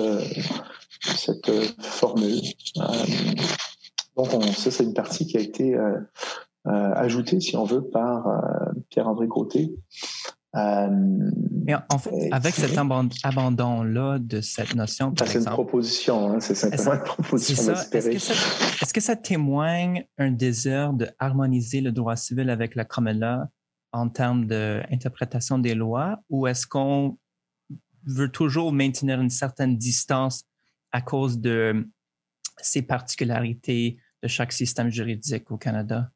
cette 1.01 1.51
formule. 1.81 2.41
donc 4.15 4.33
on, 4.33 4.41
ça, 4.41 4.71
c'est 4.71 4.83
une 4.83 4.93
partie 4.93 5.25
qui 5.27 5.37
a 5.37 5.41
été 5.41 5.77
euh, 6.67 6.91
ajouté, 6.93 7.39
si 7.39 7.55
on 7.55 7.63
veut, 7.63 7.81
par 7.81 8.27
euh, 8.27 8.39
Pierre-André 8.89 9.27
Côté. 9.27 9.73
Euh, 10.55 10.87
Mais 11.63 11.73
en 11.89 11.97
fait, 11.97 12.29
avec 12.31 12.53
cet 12.53 12.77
abandon-là 12.77 14.19
de 14.19 14.41
cette 14.41 14.75
notion, 14.75 15.13
par 15.13 15.27
C'est 15.27 15.39
une 15.39 15.45
proposition, 15.45 16.31
hein, 16.31 16.39
c'est 16.41 16.55
simplement 16.55 16.95
une 16.95 17.03
proposition 17.03 17.73
Est-ce 17.73 18.93
que, 18.93 19.01
ça 19.01 19.15
témoigne 19.15 20.05
un 20.17 20.31
désir 20.31 20.91
de 20.91 21.07
harmoniser 21.17 21.81
le 21.81 21.91
droit 21.91 22.17
civil 22.17 22.49
avec 22.49 22.75
la 22.75 22.85
law 23.13 23.43
en 23.93 24.09
termes 24.09 24.45
d'interprétation 24.45 25.59
des 25.59 25.75
lois 25.75 26.17
ou 26.29 26.45
est-ce 26.45 26.67
qu'on 26.67 27.17
veut 28.05 28.29
toujours 28.29 28.73
maintenir 28.73 29.21
une 29.21 29.29
certaine 29.29 29.77
distance 29.77 30.43
à 30.91 31.01
cause 31.01 31.39
de 31.39 31.87
ces 32.57 32.81
particularités 32.81 33.97
de 34.21 34.27
chaque 34.27 34.51
système 34.51 34.89
juridique 34.89 35.51
au 35.51 35.57
Canada? 35.57 36.09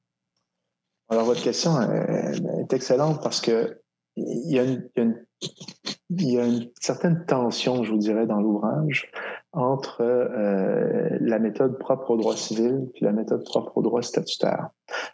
Alors, 1.10 1.25
votre 1.25 1.44
question 1.44 1.80
est 1.82 2.74
excellente 2.74 3.22
parce 3.22 3.42
que 3.42 3.80
il 4.15 4.51
y, 4.51 4.60
a 4.60 6.44
une, 6.44 6.72
certaine 6.80 7.25
tension, 7.25 7.84
je 7.84 7.92
vous 7.92 7.98
dirais, 7.98 8.27
dans 8.27 8.39
l'ouvrage 8.39 9.10
entre 9.53 10.01
euh, 10.01 11.18
la 11.20 11.39
méthode 11.39 11.80
propre 11.80 12.12
au 12.12 12.18
droit 12.18 12.38
civil 12.38 12.92
et 12.96 13.03
la 13.03 13.12
méthode 13.12 13.44
propre 13.44 13.77
au 13.77 13.82
droit 13.82 14.01
statutaire. 14.01 14.70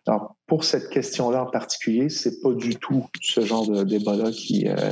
Alors, 0.06 0.36
pour 0.48 0.64
cette 0.66 0.90
question-là 0.90 1.44
en 1.44 1.50
particulier, 1.50 2.10
c'est 2.10 2.42
pas 2.42 2.52
du 2.54 2.76
tout 2.76 3.06
ce 3.22 3.42
genre 3.42 3.68
de 3.68 3.84
débat-là 3.84 4.32
qui, 4.32 4.68
euh, 4.68 4.92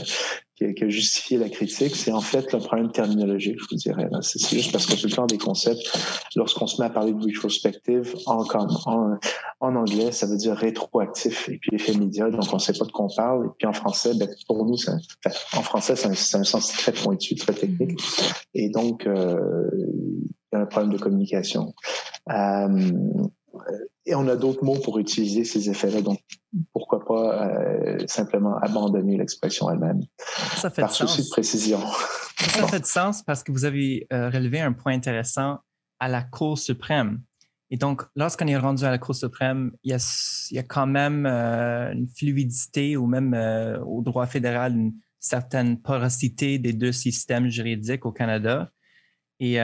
qui, 0.58 0.84
a 0.84 0.90
justifié 0.90 1.38
la 1.38 1.50
critique, 1.50 1.96
c'est 1.96 2.12
en 2.12 2.22
fait 2.22 2.52
le 2.52 2.60
problème 2.60 2.92
terminologique, 2.92 3.60
je 3.60 3.66
vous 3.70 3.76
dirais. 3.76 4.10
C'est 4.22 4.40
juste 4.50 4.72
parce 4.72 4.88
que 4.88 4.96
tout 4.96 5.08
le 5.08 5.14
temps 5.14 5.28
des 5.28 5.38
concepts, 5.38 5.98
lorsqu'on 6.36 6.66
se 6.66 6.82
met 6.82 6.88
à 6.88 6.90
parler 6.90 7.14
de 7.14 7.24
retrospective, 7.24 8.16
en, 8.26 9.76
anglais, 9.76 10.12
ça 10.12 10.26
veut 10.26 10.38
dire 10.38 10.56
rétroactif 10.56 11.50
et 11.50 11.58
puis 11.58 11.70
effet 11.74 11.94
média, 11.94 12.30
donc 12.30 12.46
on 12.52 12.56
ne 12.56 12.62
sait 12.62 12.74
pas 12.74 12.86
de 12.86 12.92
quoi 12.92 13.06
on 13.06 13.16
parle. 13.16 13.46
Et 13.46 13.50
puis 13.58 13.68
en 13.68 13.74
français, 13.74 14.12
ben, 14.16 14.28
pour 14.48 14.66
nous, 14.66 14.78
en 15.54 15.62
français, 15.62 15.96
c'est 15.96 16.38
un, 16.38 16.44
sens 16.44 16.70
très 16.70 16.92
pointu, 16.92 17.36
très 17.36 17.54
technique. 17.54 18.00
Et 18.54 18.70
donc, 18.70 19.06
euh, 19.06 19.70
il 19.74 20.56
y 20.56 20.56
a 20.56 20.62
un 20.62 20.66
problème 20.66 20.94
de 20.94 20.98
communication. 20.98 21.74
Euh, 22.30 22.92
et 24.08 24.16
on 24.16 24.28
a 24.28 24.36
d'autres 24.36 24.64
mots 24.64 24.80
pour 24.80 25.00
utiliser 25.00 25.44
ces 25.44 25.70
effets-là. 25.70 26.02
Donc, 26.02 26.20
pourquoi 26.72 27.04
pas 27.06 27.48
euh, 27.48 27.98
simplement 28.08 28.58
abandonner 28.58 29.18
l'expression 29.18 29.70
elle-même 29.70 30.02
ça 30.56 30.70
fait 30.70 30.82
par 30.82 30.94
souci 30.94 31.24
de 31.24 31.30
précision. 31.30 31.82
Ça 32.38 32.68
fait 32.68 32.80
de 32.80 32.86
sens 32.86 33.22
parce 33.22 33.44
que 33.44 33.52
vous 33.52 33.66
avez 33.66 34.08
euh, 34.14 34.30
relevé 34.30 34.62
un 34.62 34.72
point 34.72 34.94
intéressant 34.94 35.60
à 36.00 36.08
la 36.08 36.22
Cour 36.22 36.58
suprême. 36.58 37.22
Et 37.70 37.76
donc, 37.76 38.04
lorsqu'on 38.16 38.48
est 38.48 38.58
rendu 38.58 38.86
à 38.86 38.92
la 38.92 38.98
Cour 38.98 39.14
suprême, 39.14 39.72
il 39.84 39.92
y 39.92 39.94
a, 39.94 40.48
il 40.52 40.56
y 40.56 40.60
a 40.60 40.64
quand 40.64 40.88
même 40.88 41.26
euh, 41.26 41.92
une 41.92 42.08
fluidité 42.08 42.96
ou 42.96 43.08
même 43.08 43.34
au 43.86 44.02
droit 44.02 44.26
fédéral 44.26 44.74
une 44.74 44.94
certaine 45.20 45.82
porosité 45.82 46.60
des 46.60 46.72
deux 46.72 46.94
systèmes 46.94 47.50
juridiques 47.50 48.06
au 48.06 48.12
Canada. 48.14 48.72
Et 49.40 49.60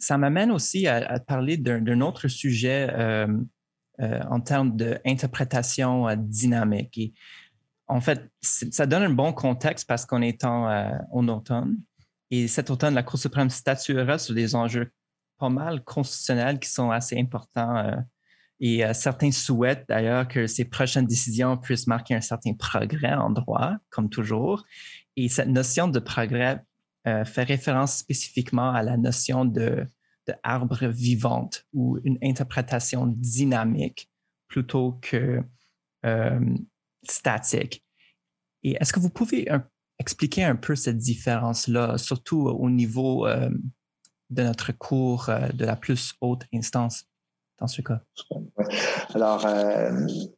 ça 0.00 0.16
m'amène 0.18 0.50
aussi 0.50 0.88
à, 0.88 1.20
parler 1.20 1.56
d'un 1.58 2.00
autre 2.00 2.26
sujet 2.26 2.88
euh, 2.92 3.28
euh, 4.00 4.20
en 4.30 4.40
termes 4.40 4.74
d'interprétation 4.74 6.08
euh, 6.08 6.16
dynamique. 6.16 6.96
Et 6.98 7.12
en 7.86 8.00
fait, 8.00 8.30
ça 8.40 8.86
donne 8.86 9.02
un 9.02 9.10
bon 9.10 9.32
contexte 9.32 9.86
parce 9.86 10.06
qu'on 10.06 10.22
est 10.22 10.44
en, 10.44 11.28
automne. 11.28 11.76
Et 12.30 12.48
cet 12.48 12.70
automne, 12.70 12.94
la 12.94 13.02
Cour 13.02 13.18
suprême 13.18 13.50
statuera 13.50 14.18
sur 14.18 14.34
des 14.34 14.54
enjeux 14.54 14.90
pas 15.38 15.48
mal 15.48 15.82
constitutionnels 15.84 16.58
qui 16.60 16.70
sont 16.70 16.90
assez 16.90 17.18
importants. 17.18 17.92
et 18.60 18.84
certains 18.94 19.32
souhaitent 19.32 19.86
d'ailleurs 19.88 20.28
que 20.28 20.46
ces 20.46 20.66
prochaines 20.66 21.06
décisions 21.06 21.56
puissent 21.56 21.88
marquer 21.88 22.14
un 22.14 22.20
certain 22.20 22.54
progrès 22.54 23.14
en 23.14 23.30
droit, 23.30 23.72
comme 23.90 24.08
toujours. 24.08 24.64
Et 25.16 25.28
cette 25.28 25.48
notion 25.48 25.88
de 25.88 25.98
progrès 25.98 26.62
euh, 27.06 27.24
fait 27.24 27.44
référence 27.44 27.96
spécifiquement 27.96 28.72
à 28.72 28.82
la 28.82 28.96
notion 28.96 29.44
de, 29.44 29.86
arbre 30.44 30.86
vivante 30.86 31.66
ou 31.72 31.98
une 32.04 32.16
interprétation 32.22 33.08
dynamique 33.08 34.08
plutôt 34.46 34.92
que 35.02 35.42
euh, 36.06 36.54
statique. 37.02 37.84
Et 38.62 38.76
est-ce 38.78 38.92
que 38.92 39.00
vous 39.00 39.10
pouvez 39.10 39.48
expliquer 39.98 40.44
un 40.44 40.54
peu 40.54 40.76
cette 40.76 40.98
différence-là, 40.98 41.98
surtout 41.98 42.42
au 42.42 42.70
niveau 42.70 43.26
euh, 43.26 43.50
de 44.28 44.42
notre 44.44 44.70
cours 44.70 45.30
de 45.52 45.64
la 45.64 45.74
plus 45.74 46.14
haute 46.20 46.46
instance? 46.54 47.09
Ce 47.66 47.82
cas? 47.82 48.00
Alors, 49.14 49.46
euh, 49.46 49.90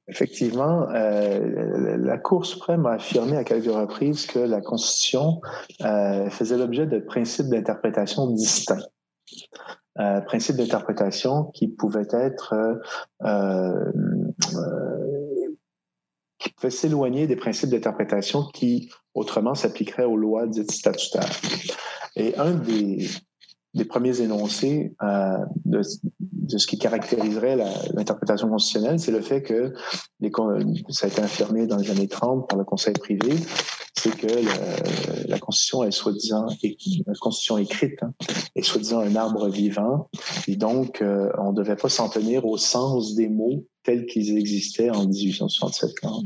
effectivement, 0.09 0.89
euh, 0.91 1.97
la 1.97 2.19
Cour 2.19 2.45
suprême 2.45 2.87
a 2.87 2.93
affirmé 2.93 3.37
à 3.37 3.45
quelques 3.45 3.73
reprises 3.73 4.27
que 4.27 4.41
la 4.41 4.61
Constitution 4.61 5.41
euh, 5.83 6.29
faisait 6.31 6.59
l'objet 6.59 6.87
de 6.87 6.99
principes 6.99 7.49
d'interprétation 7.49 8.29
distincts. 8.31 8.83
principes 10.27 10.57
d'interprétation 10.57 11.45
qui 11.55 11.69
pouvaient 11.69 12.09
être 12.13 12.55
qui 16.39 16.53
pouvaient 16.55 16.71
s'éloigner 16.71 17.29
des 17.29 17.37
principes 17.37 17.71
d'interprétation 17.71 18.47
qui 18.53 18.91
autrement 19.15 19.55
s'appliqueraient 19.55 20.05
aux 20.05 20.17
lois 20.17 20.49
dites 20.49 20.73
statutaires. 20.73 21.31
Et 22.17 22.37
un 22.37 22.51
des, 22.51 23.07
des 23.75 23.85
premiers 23.85 24.21
énoncés 24.21 24.95
euh, 25.03 25.39
de, 25.65 25.83
ce 25.83 26.67
qui 26.67 26.79
caractériserait 26.79 27.57
l'interprétation 27.95 28.49
constitutionnelle, 28.49 29.01
c'est 29.01 29.13
le 29.13 29.23
fait 29.23 29.43
que, 29.43 29.73
ça 30.91 31.07
a 31.07 31.09
été 31.09 31.23
affirmé 31.23 31.67
dans 31.67 31.77
les 31.77 31.91
années 31.91 32.09
30 32.09 32.49
par 32.49 32.59
le 32.59 32.65
Conseil 32.65 32.95
privé, 32.95 33.35
c'est 33.97 34.15
que 34.17 34.27
la 35.29 35.39
Constitution 35.39 35.85
est 35.85 35.91
soi-disant, 35.91 36.47
la 37.07 37.15
Constitution 37.21 37.59
écrite 37.59 38.03
hein, 38.03 38.13
est 38.55 38.63
soi-disant 38.63 39.01
un 39.01 39.17
arbre 39.17 39.49
vivant, 39.49 40.11
et 40.49 40.57
donc 40.57 41.01
euh, 41.01 41.31
on 41.39 41.53
ne 41.53 41.57
devait 41.57 41.77
pas 41.77 41.89
s'en 41.89 42.09
tenir 42.09 42.45
au 42.45 42.59
sens 42.59 43.15
des 43.15 43.29
mots 43.29 43.65
tels 43.85 44.07
qu'ils 44.07 44.37
existaient 44.37 44.91
en 44.91 45.07
1867 45.07 45.91
quand 46.01 46.23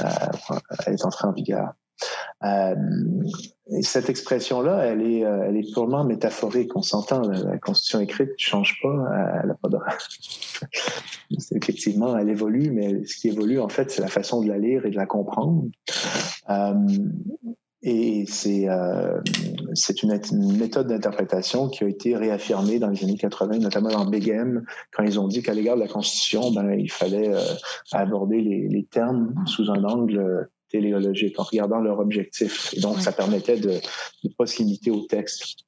euh, 0.00 0.04
elle 0.86 0.94
est 0.94 1.04
entrée 1.04 1.28
en 1.28 1.32
vigueur. 1.32 1.72
Euh, 2.44 2.74
et 3.72 3.82
cette 3.82 4.08
expression-là, 4.08 4.84
elle 4.84 5.02
est, 5.02 5.24
euh, 5.24 5.46
elle 5.48 5.56
est 5.56 5.72
purement 5.72 6.04
métaphorique. 6.04 6.76
On 6.76 6.82
s'entend, 6.82 7.20
la, 7.22 7.58
Constitution 7.58 8.00
écrite 8.00 8.30
ne 8.30 8.34
change 8.38 8.78
pas. 8.82 9.68
De... 9.68 9.78
Effectivement, 11.56 12.16
elle 12.16 12.28
évolue, 12.28 12.70
mais 12.70 13.04
ce 13.04 13.16
qui 13.16 13.28
évolue, 13.28 13.58
en 13.58 13.68
fait, 13.68 13.90
c'est 13.90 14.02
la 14.02 14.08
façon 14.08 14.42
de 14.42 14.48
la 14.48 14.58
lire 14.58 14.86
et 14.86 14.90
de 14.90 14.96
la 14.96 15.06
comprendre. 15.06 15.64
Euh, 16.50 16.74
et 17.82 18.24
c'est 18.26 18.68
euh, 18.68 19.20
une, 20.02 20.56
méthode 20.56 20.88
d'interprétation 20.88 21.68
qui 21.68 21.84
a 21.84 21.88
été 21.88 22.16
réaffirmée 22.16 22.78
dans 22.78 22.88
les 22.88 23.04
années 23.04 23.16
80, 23.16 23.58
notamment 23.58 23.90
dans 23.90 24.06
Beghem, 24.06 24.64
quand 24.92 25.04
ils 25.04 25.20
ont 25.20 25.28
dit 25.28 25.42
qu'à 25.42 25.54
l'égard 25.54 25.76
de 25.76 25.82
la 25.82 25.88
Constitution, 25.88 26.50
ben, 26.52 26.72
il 26.72 26.90
fallait 26.90 27.32
euh, 27.32 27.40
aborder 27.92 28.40
les, 28.40 28.68
les, 28.68 28.84
termes 28.84 29.34
sous 29.46 29.70
un 29.70 29.84
angle 29.84 30.48
téléologique 30.68 31.38
en 31.38 31.42
regardant 31.42 31.80
leur 31.80 31.98
objectif. 31.98 32.74
Et 32.74 32.80
donc, 32.80 33.00
ça 33.00 33.12
permettait 33.12 33.58
de 33.58 33.80
ne 34.24 34.30
pas 34.30 34.46
se 34.46 34.58
limiter 34.58 34.90
au 34.90 35.02
texte. 35.02 35.64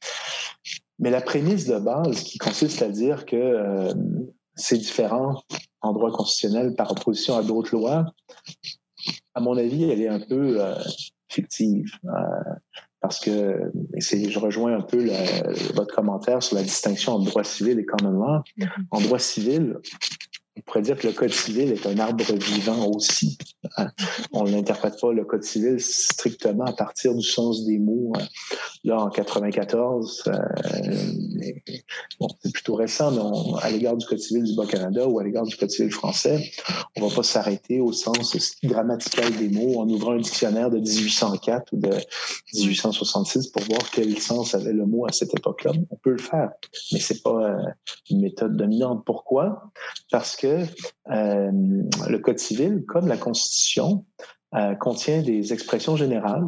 Mais 0.98 1.10
la 1.10 1.20
prémisse 1.20 1.66
de 1.66 1.78
base 1.78 2.22
qui 2.22 2.38
consiste 2.38 2.82
à 2.82 2.88
dire 2.88 3.24
que 3.24 3.36
euh, 3.36 3.92
c'est 4.56 4.78
différent 4.78 5.42
en 5.80 5.92
droit 5.92 6.10
constitutionnel 6.10 6.74
par 6.74 6.90
opposition 6.90 7.36
à 7.36 7.42
d'autres 7.42 7.74
lois, 7.74 8.06
à 9.34 9.40
mon 9.40 9.56
avis, 9.56 9.84
elle 9.84 10.02
est 10.02 10.08
un 10.08 10.20
peu 10.20 10.60
euh, 10.60 10.74
fictive. 11.28 11.90
Euh, 12.04 12.10
parce 13.00 13.20
que 13.20 13.70
je 13.96 14.38
rejoins 14.40 14.76
un 14.76 14.80
peu 14.80 15.08
votre 15.74 15.94
commentaire 15.94 16.42
sur 16.42 16.56
la 16.56 16.64
distinction 16.64 17.12
entre 17.12 17.26
droit 17.26 17.44
civil 17.44 17.78
et 17.78 17.84
common 17.84 18.10
law. 18.10 18.42
Mm-hmm. 18.58 18.68
En 18.90 19.00
droit 19.00 19.20
civil, 19.20 19.76
on 20.58 20.60
pourrait 20.62 20.82
dire 20.82 20.96
que 20.96 21.06
le 21.06 21.12
Code 21.12 21.32
civil 21.32 21.72
est 21.72 21.86
un 21.86 21.98
arbre 21.98 22.24
vivant 22.34 22.90
aussi. 22.90 23.38
On 24.32 24.44
n'interprète 24.44 25.00
pas 25.00 25.12
le 25.12 25.24
Code 25.24 25.44
civil 25.44 25.80
strictement 25.80 26.64
à 26.64 26.72
partir 26.72 27.14
du 27.14 27.22
sens 27.22 27.64
des 27.64 27.78
mots. 27.78 28.12
Hein. 28.18 28.26
Là, 28.84 29.00
en 29.00 29.08
94, 29.08 30.24
euh, 30.26 30.32
bon, 32.20 32.28
c'est 32.42 32.52
plutôt 32.52 32.74
récent, 32.74 33.10
mais 33.10 33.62
à 33.62 33.70
l'égard 33.70 33.96
du 33.96 34.06
Code 34.06 34.18
civil 34.18 34.44
du 34.44 34.54
Bas-Canada 34.56 35.06
ou 35.06 35.18
à 35.18 35.24
l'égard 35.24 35.44
du 35.44 35.56
Code 35.56 35.70
civil 35.70 35.92
français, 35.92 36.50
on 36.96 37.04
ne 37.04 37.08
va 37.08 37.16
pas 37.16 37.22
s'arrêter 37.22 37.80
au 37.80 37.92
sens 37.92 38.36
grammatical 38.64 39.36
des 39.36 39.48
mots 39.48 39.80
en 39.80 39.88
ouvrant 39.88 40.12
un 40.12 40.18
dictionnaire 40.18 40.70
de 40.70 40.78
1804 40.78 41.72
ou 41.72 41.76
de 41.76 41.90
1866 42.54 43.48
pour 43.48 43.62
voir 43.62 43.82
quel 43.92 44.18
sens 44.18 44.54
avait 44.54 44.72
le 44.72 44.86
mot 44.86 45.06
à 45.06 45.12
cette 45.12 45.34
époque-là. 45.36 45.72
On 45.90 45.96
peut 45.96 46.12
le 46.12 46.18
faire, 46.18 46.50
mais 46.92 47.00
c'est 47.00 47.22
pas 47.22 47.30
euh, 47.30 47.62
une 48.10 48.20
méthode 48.20 48.56
dominante. 48.56 49.04
Pourquoi? 49.04 49.70
Parce 50.10 50.36
que 50.36 50.47
euh, 51.10 51.50
le 52.08 52.18
Code 52.18 52.38
civil, 52.38 52.84
comme 52.86 53.08
la 53.08 53.16
Constitution, 53.16 54.04
euh, 54.54 54.74
contient 54.74 55.22
des 55.22 55.52
expressions 55.52 55.96
générales 55.96 56.46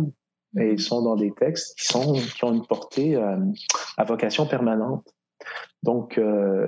et 0.59 0.79
sont 0.79 1.03
dans 1.03 1.17
des 1.17 1.33
textes 1.39 1.79
qui, 1.79 1.87
sont, 1.87 2.15
qui 2.15 2.45
ont 2.45 2.53
une 2.53 2.67
portée 2.67 3.17
euh, 3.17 3.37
à 3.97 4.05
vocation 4.05 4.47
permanente. 4.47 5.07
Donc, 5.83 6.19
euh, 6.19 6.67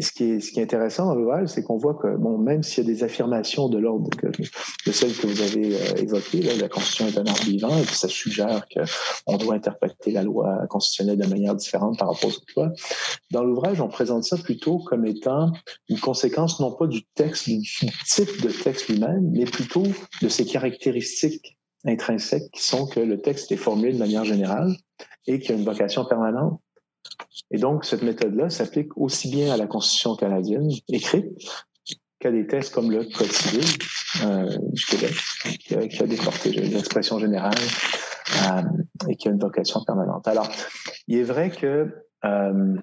ce, 0.00 0.10
qui 0.10 0.24
est, 0.24 0.40
ce 0.40 0.50
qui 0.50 0.58
est 0.58 0.62
intéressant 0.64 1.06
dans 1.06 1.14
l'ouvrage, 1.14 1.48
c'est 1.48 1.62
qu'on 1.62 1.76
voit 1.76 1.94
que, 1.94 2.16
bon, 2.16 2.38
même 2.38 2.64
s'il 2.64 2.84
y 2.84 2.90
a 2.90 2.92
des 2.92 3.04
affirmations 3.04 3.68
de 3.68 3.78
l'ordre 3.78 4.10
de 4.20 4.92
celles 4.92 5.14
que 5.14 5.28
vous 5.28 5.40
avez 5.42 5.76
euh, 5.76 6.02
évoquées, 6.02 6.42
là, 6.42 6.52
la 6.60 6.68
Constitution 6.68 7.06
est 7.06 7.18
un 7.18 7.26
art 7.26 7.44
vivant 7.44 7.78
et 7.78 7.84
ça 7.84 8.08
suggère 8.08 8.66
qu'on 8.68 9.36
doit 9.36 9.54
interpréter 9.54 10.10
la 10.10 10.24
loi 10.24 10.66
constitutionnelle 10.68 11.18
de 11.18 11.26
manière 11.28 11.54
différente 11.54 11.98
par 12.00 12.12
rapport 12.12 12.30
aux 12.30 12.32
autres 12.32 12.52
lois. 12.56 12.72
Dans 13.30 13.44
l'ouvrage, 13.44 13.80
on 13.80 13.88
présente 13.88 14.24
ça 14.24 14.36
plutôt 14.36 14.78
comme 14.78 15.06
étant 15.06 15.52
une 15.88 16.00
conséquence 16.00 16.58
non 16.58 16.72
pas 16.72 16.88
du 16.88 17.04
texte, 17.14 17.48
du 17.48 17.60
type 17.60 18.42
de 18.42 18.50
texte 18.50 18.88
lui-même, 18.88 19.30
mais 19.30 19.44
plutôt 19.44 19.84
de 20.20 20.28
ses 20.28 20.44
caractéristiques 20.44 21.56
intrinsèques 21.84 22.50
qui 22.52 22.64
sont 22.64 22.88
que 22.88 22.98
le 22.98 23.20
texte 23.20 23.52
est 23.52 23.56
formulé 23.56 23.92
de 23.92 23.98
manière 23.98 24.24
générale 24.24 24.74
et 25.28 25.38
qu'il 25.38 25.52
a 25.52 25.58
une 25.58 25.64
vocation 25.64 26.04
permanente 26.04 26.60
et 27.50 27.58
donc, 27.58 27.84
cette 27.84 28.02
méthode-là 28.02 28.50
s'applique 28.50 28.96
aussi 28.96 29.30
bien 29.30 29.52
à 29.52 29.56
la 29.56 29.66
Constitution 29.66 30.16
canadienne 30.16 30.68
écrite 30.88 31.26
qu'à 32.18 32.30
des 32.30 32.46
textes 32.46 32.74
comme 32.74 32.90
le 32.90 33.04
Code 33.04 33.30
civil 33.30 33.64
euh, 34.24 34.56
du 34.72 34.84
Québec, 34.86 35.14
qui 35.60 35.74
a, 35.74 35.86
qui 35.86 36.02
a 36.02 36.06
des 36.06 36.16
portées, 36.16 36.50
l'expression 36.50 37.18
générale 37.18 37.54
euh, 38.42 39.08
et 39.08 39.16
qui 39.16 39.28
a 39.28 39.30
une 39.30 39.38
vocation 39.38 39.84
permanente. 39.84 40.26
Alors, 40.26 40.48
il 41.06 41.18
est 41.18 41.24
vrai 41.24 41.50
que 41.50 41.94
euh, 42.24 42.76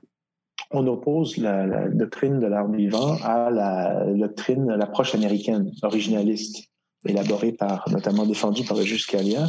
on 0.71 0.87
oppose 0.87 1.37
la, 1.37 1.65
la, 1.65 1.89
doctrine 1.89 2.39
de 2.39 2.47
l'art 2.47 2.71
vivant 2.71 3.17
à 3.23 3.49
la 3.49 4.05
doctrine, 4.13 4.67
l'approche 4.67 5.13
américaine, 5.13 5.71
originaliste, 5.81 6.69
élaborée 7.05 7.51
par, 7.51 7.89
notamment 7.91 8.25
défendue 8.25 8.63
par 8.63 8.77
le 8.77 8.83
juge 8.83 9.03
Scalia, 9.03 9.47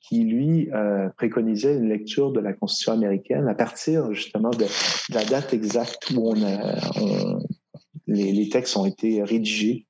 qui, 0.00 0.24
lui, 0.24 0.70
euh, 0.72 1.08
préconisait 1.16 1.76
une 1.76 1.88
lecture 1.88 2.32
de 2.32 2.40
la 2.40 2.52
Constitution 2.52 2.92
américaine 2.92 3.48
à 3.48 3.54
partir 3.54 4.12
justement 4.12 4.50
de, 4.50 4.66
la 5.12 5.24
date 5.24 5.54
exacte 5.54 6.10
où 6.10 6.28
on 6.30 6.42
a, 6.42 7.38
les, 8.06 8.32
les, 8.32 8.48
textes 8.48 8.76
ont 8.76 8.86
été 8.86 9.22
rédigés. 9.22 9.86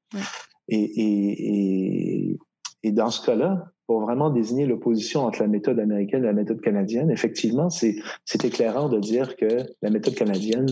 Et, 0.68 0.78
et, 0.78 2.38
et, 2.82 2.92
dans 2.92 3.10
ce 3.10 3.24
cas-là, 3.24 3.64
pour 3.86 4.02
vraiment 4.02 4.30
désigner 4.30 4.66
l'opposition 4.66 5.24
entre 5.24 5.40
la 5.40 5.48
méthode 5.48 5.80
américaine 5.80 6.22
et 6.22 6.26
la 6.26 6.32
méthode 6.32 6.60
canadienne, 6.60 7.10
effectivement, 7.10 7.70
c'est 7.70 8.44
éclairant 8.44 8.88
de 8.88 9.00
dire 9.00 9.36
que 9.36 9.64
la 9.82 9.90
méthode 9.90 10.14
canadienne 10.14 10.66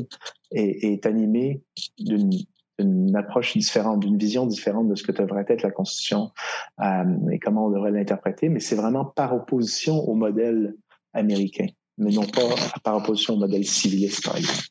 est, 0.52 0.84
est 0.84 1.06
animée 1.06 1.62
d'une 1.98 2.30
une 2.78 3.16
approche 3.16 3.56
différente, 3.56 4.00
d'une 4.00 4.18
vision 4.18 4.46
différente 4.46 4.88
de 4.88 4.94
ce 4.94 5.02
que 5.02 5.12
devrait 5.12 5.46
être 5.48 5.62
la 5.62 5.70
Constitution 5.70 6.30
euh, 6.80 7.30
et 7.30 7.38
comment 7.38 7.66
on 7.66 7.70
devrait 7.70 7.90
l'interpréter, 7.90 8.48
mais 8.48 8.60
c'est 8.60 8.76
vraiment 8.76 9.04
par 9.04 9.34
opposition 9.34 9.96
au 10.08 10.14
modèle 10.14 10.74
américain 11.12 11.66
mais 11.98 12.12
non 12.12 12.26
pas 12.26 12.42
par 12.84 12.96
opposition 12.96 13.34
au 13.34 13.38
modèle 13.38 13.64
civiliste, 13.64 14.24
par 14.24 14.36
exemple. 14.36 14.62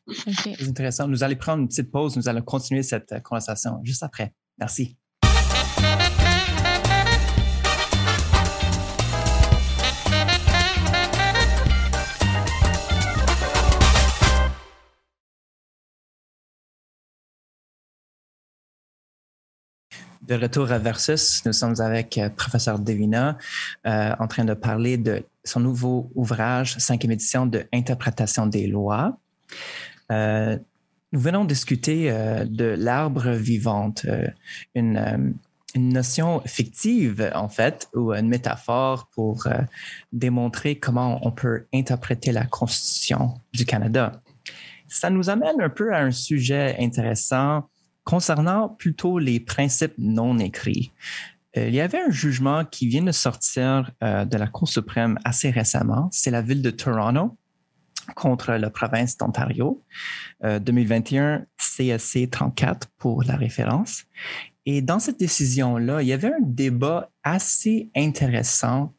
C'est 0.42 0.66
intéressant. 0.66 1.06
Nous 1.06 1.22
allons 1.22 1.36
prendre 1.36 1.62
une 1.62 1.68
petite 1.68 1.90
pause. 1.90 2.16
Nous 2.16 2.28
allons 2.28 2.42
continuer 2.42 2.82
cette 2.82 3.22
conversation 3.22 3.80
juste 3.82 4.02
après. 4.02 4.32
Merci. 4.58 4.96
De 20.28 20.34
retour 20.34 20.70
à 20.72 20.78
Versus, 20.78 21.42
nous 21.46 21.54
sommes 21.54 21.80
avec 21.80 22.18
euh, 22.18 22.28
professeur 22.28 22.78
Devina 22.78 23.38
euh, 23.86 24.14
en 24.18 24.26
train 24.26 24.44
de 24.44 24.52
parler 24.52 24.98
de 24.98 25.24
son 25.42 25.58
nouveau 25.58 26.10
ouvrage, 26.14 26.76
cinquième 26.76 27.12
édition 27.12 27.46
de 27.46 27.64
Interprétation 27.72 28.44
des 28.46 28.66
lois. 28.66 29.18
Euh, 30.12 30.58
nous 31.12 31.20
venons 31.20 31.46
discuter 31.46 32.12
de 32.44 32.66
l'arbre 32.66 33.30
vivante, 33.30 34.04
une, 34.74 35.34
notion 35.74 36.42
fictive 36.44 37.30
en 37.34 37.48
fait, 37.48 37.88
ou 37.94 38.12
une 38.12 38.28
métaphore 38.28 39.08
pour 39.14 39.46
démontrer 40.12 40.78
comment 40.78 41.26
on 41.26 41.30
peut 41.30 41.64
interpréter 41.72 42.32
la 42.32 42.44
Constitution 42.44 43.32
du 43.54 43.64
Canada. 43.64 44.20
Ça 44.88 45.08
nous 45.08 45.30
amène 45.30 45.62
un 45.62 45.70
peu 45.70 45.94
à 45.94 46.00
un 46.00 46.10
sujet 46.10 46.76
intéressant 46.78 47.70
concernant 48.08 48.70
plutôt 48.70 49.18
les 49.18 49.38
principes 49.38 49.92
non 49.98 50.38
écrits, 50.38 50.92
euh, 51.58 51.68
il 51.68 51.74
y 51.74 51.80
avait 51.82 52.00
un 52.00 52.10
jugement 52.10 52.64
qui 52.64 52.88
vient 52.88 53.02
de 53.02 53.12
sortir 53.12 53.90
euh, 54.02 54.24
de 54.24 54.38
la 54.38 54.46
Cour 54.46 54.66
suprême 54.66 55.18
assez 55.26 55.50
récemment. 55.50 56.08
C'est 56.10 56.30
la 56.30 56.40
ville 56.40 56.62
de 56.62 56.70
Toronto 56.70 57.36
contre 58.16 58.52
la 58.52 58.70
province 58.70 59.18
d'Ontario. 59.18 59.84
2021, 60.42 61.44
CSC 61.58 62.30
34 62.30 62.88
pour 62.96 63.24
la 63.24 63.36
référence. 63.36 64.04
Et 64.64 64.80
dans 64.80 65.00
cette 65.00 65.18
décision-là, 65.18 66.00
il 66.00 66.08
y 66.08 66.14
avait 66.14 66.32
un 66.32 66.40
débat 66.40 67.10
assez 67.22 67.90
intéressant 67.94 68.94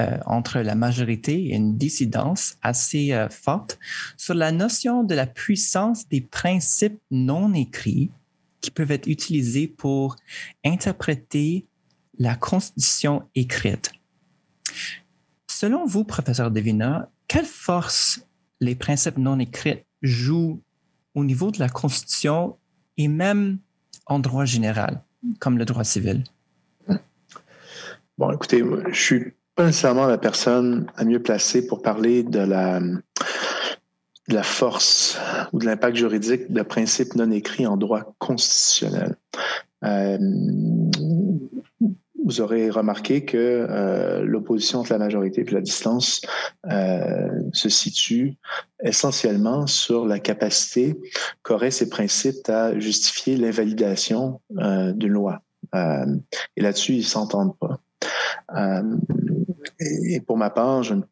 euh, 0.00 0.18
entre 0.26 0.58
la 0.58 0.74
majorité 0.74 1.50
et 1.50 1.54
une 1.54 1.78
dissidence 1.78 2.56
assez 2.62 3.16
forte 3.30 3.78
sur 4.16 4.34
la 4.34 4.50
notion 4.50 5.04
de 5.04 5.14
la 5.14 5.28
puissance 5.28 6.08
des 6.08 6.22
principes 6.22 7.00
non 7.12 7.54
écrits 7.54 8.10
qui 8.62 8.70
peuvent 8.70 8.92
être 8.92 9.06
utilisés 9.06 9.68
pour 9.68 10.16
interpréter 10.64 11.66
la 12.18 12.34
Constitution 12.36 13.28
écrite. 13.34 13.92
Selon 15.48 15.84
vous, 15.84 16.04
professeur 16.04 16.50
Devina, 16.50 17.10
quelle 17.28 17.44
force 17.44 18.26
les 18.60 18.74
principes 18.74 19.18
non 19.18 19.38
écrits 19.38 19.84
jouent 20.00 20.62
au 21.14 21.24
niveau 21.24 21.50
de 21.50 21.58
la 21.58 21.68
Constitution 21.68 22.56
et 22.96 23.08
même 23.08 23.58
en 24.06 24.18
droit 24.18 24.44
général, 24.44 25.02
comme 25.38 25.58
le 25.58 25.64
droit 25.64 25.84
civil? 25.84 26.24
Bon, 28.18 28.30
écoutez, 28.30 28.62
je 28.90 29.00
suis 29.00 29.32
pas 29.54 29.66
nécessairement 29.66 30.06
la 30.06 30.18
personne 30.18 30.86
à 30.96 31.04
mieux 31.04 31.22
placée 31.22 31.66
pour 31.66 31.82
parler 31.82 32.22
de 32.22 32.38
la, 32.38 32.80
de 34.28 34.34
la 34.34 34.42
force 34.42 35.18
ou 35.52 35.58
de 35.58 35.66
l'impact 35.66 35.96
juridique 35.96 36.52
de 36.52 36.62
principes 36.62 37.14
non 37.14 37.30
écrits 37.30 37.66
en 37.66 37.76
droit 37.76 38.14
constitutionnel. 38.18 39.16
Euh, 39.84 40.18
vous 42.24 42.40
aurez 42.40 42.70
remarqué 42.70 43.24
que 43.24 43.36
euh, 43.36 44.22
l'opposition 44.22 44.78
entre 44.78 44.92
la 44.92 44.98
majorité 44.98 45.40
et 45.40 45.50
la 45.50 45.60
distance 45.60 46.20
euh, 46.70 47.28
se 47.52 47.68
situe 47.68 48.36
essentiellement 48.80 49.66
sur 49.66 50.06
la 50.06 50.20
capacité 50.20 50.96
qu'auraient 51.42 51.72
ces 51.72 51.88
principes 51.88 52.48
à 52.48 52.78
justifier 52.78 53.36
l'invalidation 53.36 54.40
d'une 54.50 55.12
loi. 55.12 55.42
et 55.74 56.60
là-dessus, 56.60 56.94
ils 56.94 57.04
s'entendent 57.04 57.56
pas. 57.58 57.80
et 59.80 60.20
pour 60.20 60.36
ma 60.36 60.50
part, 60.50 60.84
je 60.84 60.94
ne 60.94 61.02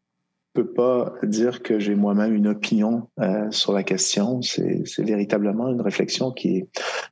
peux 0.53 0.67
pas 0.67 1.13
dire 1.23 1.63
que 1.63 1.79
j'ai 1.79 1.95
moi-même 1.95 2.33
une 2.33 2.47
opinion 2.47 3.07
euh, 3.19 3.49
sur 3.51 3.73
la 3.73 3.83
question. 3.83 4.41
C'est 4.41 4.83
véritablement 4.99 5.69
une 5.69 5.81
réflexion 5.81 6.31
qui, 6.31 6.65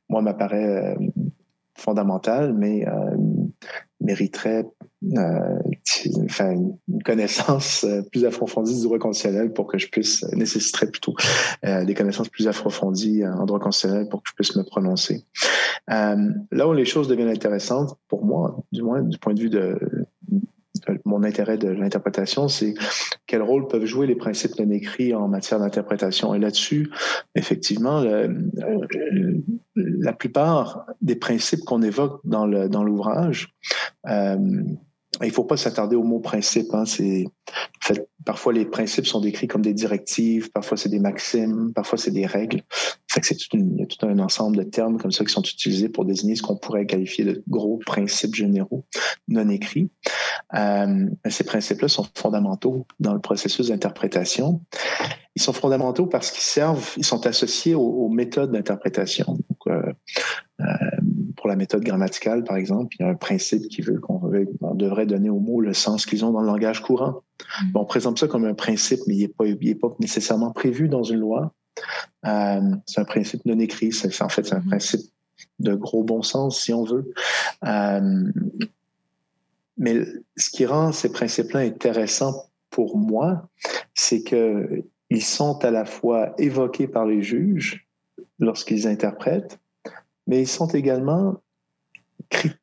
moi, 0.08 0.22
m'apparaît 0.22 0.94
euh, 0.98 1.06
fondamentale, 1.76 2.52
mais 2.54 2.86
euh, 2.86 3.16
mériterait 4.00 4.66
une 5.02 6.76
connaissance 7.04 7.86
plus 8.12 8.26
approfondie 8.26 8.76
du 8.76 8.82
droit 8.82 8.98
constitutionnel 8.98 9.52
pour 9.52 9.66
que 9.66 9.78
je 9.78 9.88
puisse, 9.88 10.22
nécessiterait 10.34 10.88
plutôt 10.88 11.14
des 11.62 11.94
connaissances 11.94 12.28
plus 12.28 12.48
approfondies 12.48 13.24
en 13.26 13.46
droit 13.46 13.60
constitutionnel 13.60 14.08
pour 14.10 14.22
que 14.22 14.28
je 14.28 14.34
puisse 14.34 14.56
me 14.56 14.62
prononcer. 14.62 15.24
là 15.88 16.68
où 16.68 16.74
les 16.74 16.84
choses 16.84 17.08
deviennent 17.08 17.30
intéressantes, 17.30 17.96
pour 18.08 18.26
moi, 18.26 18.62
du 18.72 18.82
moins 18.82 19.00
du 19.00 19.16
point 19.16 19.32
de 19.32 19.40
vue 19.40 19.50
de, 19.50 19.78
mon 21.04 21.22
intérêt 21.22 21.58
de 21.58 21.68
l'interprétation, 21.68 22.48
c'est 22.48 22.74
quel 23.26 23.42
rôle 23.42 23.68
peuvent 23.68 23.84
jouer 23.84 24.06
les 24.06 24.14
principes 24.14 24.58
non 24.58 24.70
écrits 24.70 25.14
en 25.14 25.28
matière 25.28 25.60
d'interprétation. 25.60 26.34
Et 26.34 26.38
là-dessus, 26.38 26.90
effectivement, 27.34 28.02
la 29.74 30.12
plupart 30.12 30.86
des 31.00 31.16
principes 31.16 31.64
qu'on 31.64 31.82
évoque 31.82 32.20
dans 32.24 32.46
l'ouvrage, 32.46 33.54
euh, 34.08 34.36
il 35.22 35.28
ne 35.28 35.32
faut 35.32 35.44
pas 35.44 35.56
s'attarder 35.56 35.96
au 35.96 36.02
mot 36.02 36.20
principe. 36.20 36.72
Hein. 36.72 36.84
Parfois, 38.24 38.52
les 38.52 38.64
principes 38.64 39.06
sont 39.06 39.20
décrits 39.20 39.48
comme 39.48 39.62
des 39.62 39.74
directives, 39.74 40.50
parfois 40.50 40.76
c'est 40.76 40.88
des 40.88 40.98
maximes, 40.98 41.72
parfois 41.74 41.98
c'est 41.98 42.10
des 42.10 42.26
règles. 42.26 42.62
Fait 43.08 43.20
que 43.20 43.26
c'est 43.26 43.36
tout 43.36 44.06
un 44.06 44.18
ensemble 44.18 44.56
de 44.56 44.62
termes 44.62 44.98
comme 44.98 45.10
ça 45.10 45.24
qui 45.24 45.32
sont 45.32 45.42
utilisés 45.42 45.88
pour 45.88 46.04
désigner 46.04 46.36
ce 46.36 46.42
qu'on 46.42 46.56
pourrait 46.56 46.86
qualifier 46.86 47.24
de 47.24 47.42
gros 47.48 47.78
principes 47.78 48.34
généraux 48.34 48.84
non 49.28 49.48
écrits. 49.48 49.90
Euh, 50.54 51.06
ces 51.28 51.44
principes-là 51.44 51.88
sont 51.88 52.06
fondamentaux 52.14 52.86
dans 52.98 53.14
le 53.14 53.20
processus 53.20 53.68
d'interprétation. 53.68 54.60
Ils 55.36 55.42
sont 55.42 55.52
fondamentaux 55.52 56.06
parce 56.06 56.30
qu'ils 56.30 56.42
servent, 56.42 56.92
ils 56.96 57.04
sont 57.04 57.26
associés 57.26 57.74
aux, 57.74 58.08
méthodes 58.08 58.52
d'interprétation. 58.52 59.38
Euh, 59.66 59.92
euh, 60.60 60.64
pour 61.36 61.48
la 61.48 61.56
méthode 61.56 61.82
grammaticale, 61.82 62.44
par 62.44 62.56
exemple, 62.56 62.96
il 62.98 63.02
y 63.02 63.04
a 63.06 63.10
un 63.10 63.14
principe 63.14 63.68
qui 63.68 63.82
veut 63.82 63.98
qu'on 63.98 64.20
devrait 64.74 65.06
donner 65.06 65.30
aux 65.30 65.40
mots 65.40 65.60
le 65.60 65.74
sens 65.74 66.06
qu'ils 66.06 66.24
ont 66.24 66.32
dans 66.32 66.40
le 66.40 66.46
langage 66.46 66.82
courant. 66.82 67.22
Mm. 67.62 67.72
Bon, 67.72 67.80
on 67.80 67.84
présente 67.84 68.18
ça 68.18 68.28
comme 68.28 68.44
un 68.44 68.54
principe, 68.54 69.00
mais 69.06 69.16
il 69.16 69.20
n'est 69.20 69.28
pas, 69.28 69.88
pas, 69.88 69.94
nécessairement 70.00 70.52
prévu 70.52 70.88
dans 70.88 71.02
une 71.02 71.20
loi. 71.20 71.52
Euh, 72.26 72.60
c'est 72.86 73.00
un 73.00 73.04
principe 73.04 73.44
non 73.46 73.58
écrit. 73.58 73.92
C'est, 73.92 74.22
en 74.22 74.28
fait, 74.28 74.44
c'est 74.44 74.54
un 74.54 74.60
mm. 74.60 74.68
principe 74.68 75.00
de 75.58 75.74
gros 75.74 76.04
bon 76.04 76.22
sens, 76.22 76.60
si 76.60 76.72
on 76.72 76.84
veut. 76.84 77.12
Euh, 77.64 78.32
mais 79.76 80.02
ce 80.36 80.50
qui 80.50 80.66
rend 80.66 80.92
ces 80.92 81.10
principes-là 81.10 81.60
intéressants 81.60 82.50
pour 82.70 82.96
moi, 82.96 83.48
c'est 83.94 84.22
qu'ils 84.22 85.22
sont 85.22 85.64
à 85.64 85.70
la 85.70 85.84
fois 85.84 86.34
évoqués 86.38 86.86
par 86.86 87.06
les 87.06 87.22
juges 87.22 87.86
lorsqu'ils 88.38 88.86
interprètent, 88.86 89.59
mais 90.30 90.42
ils 90.42 90.48
sont 90.48 90.68
également 90.68 91.42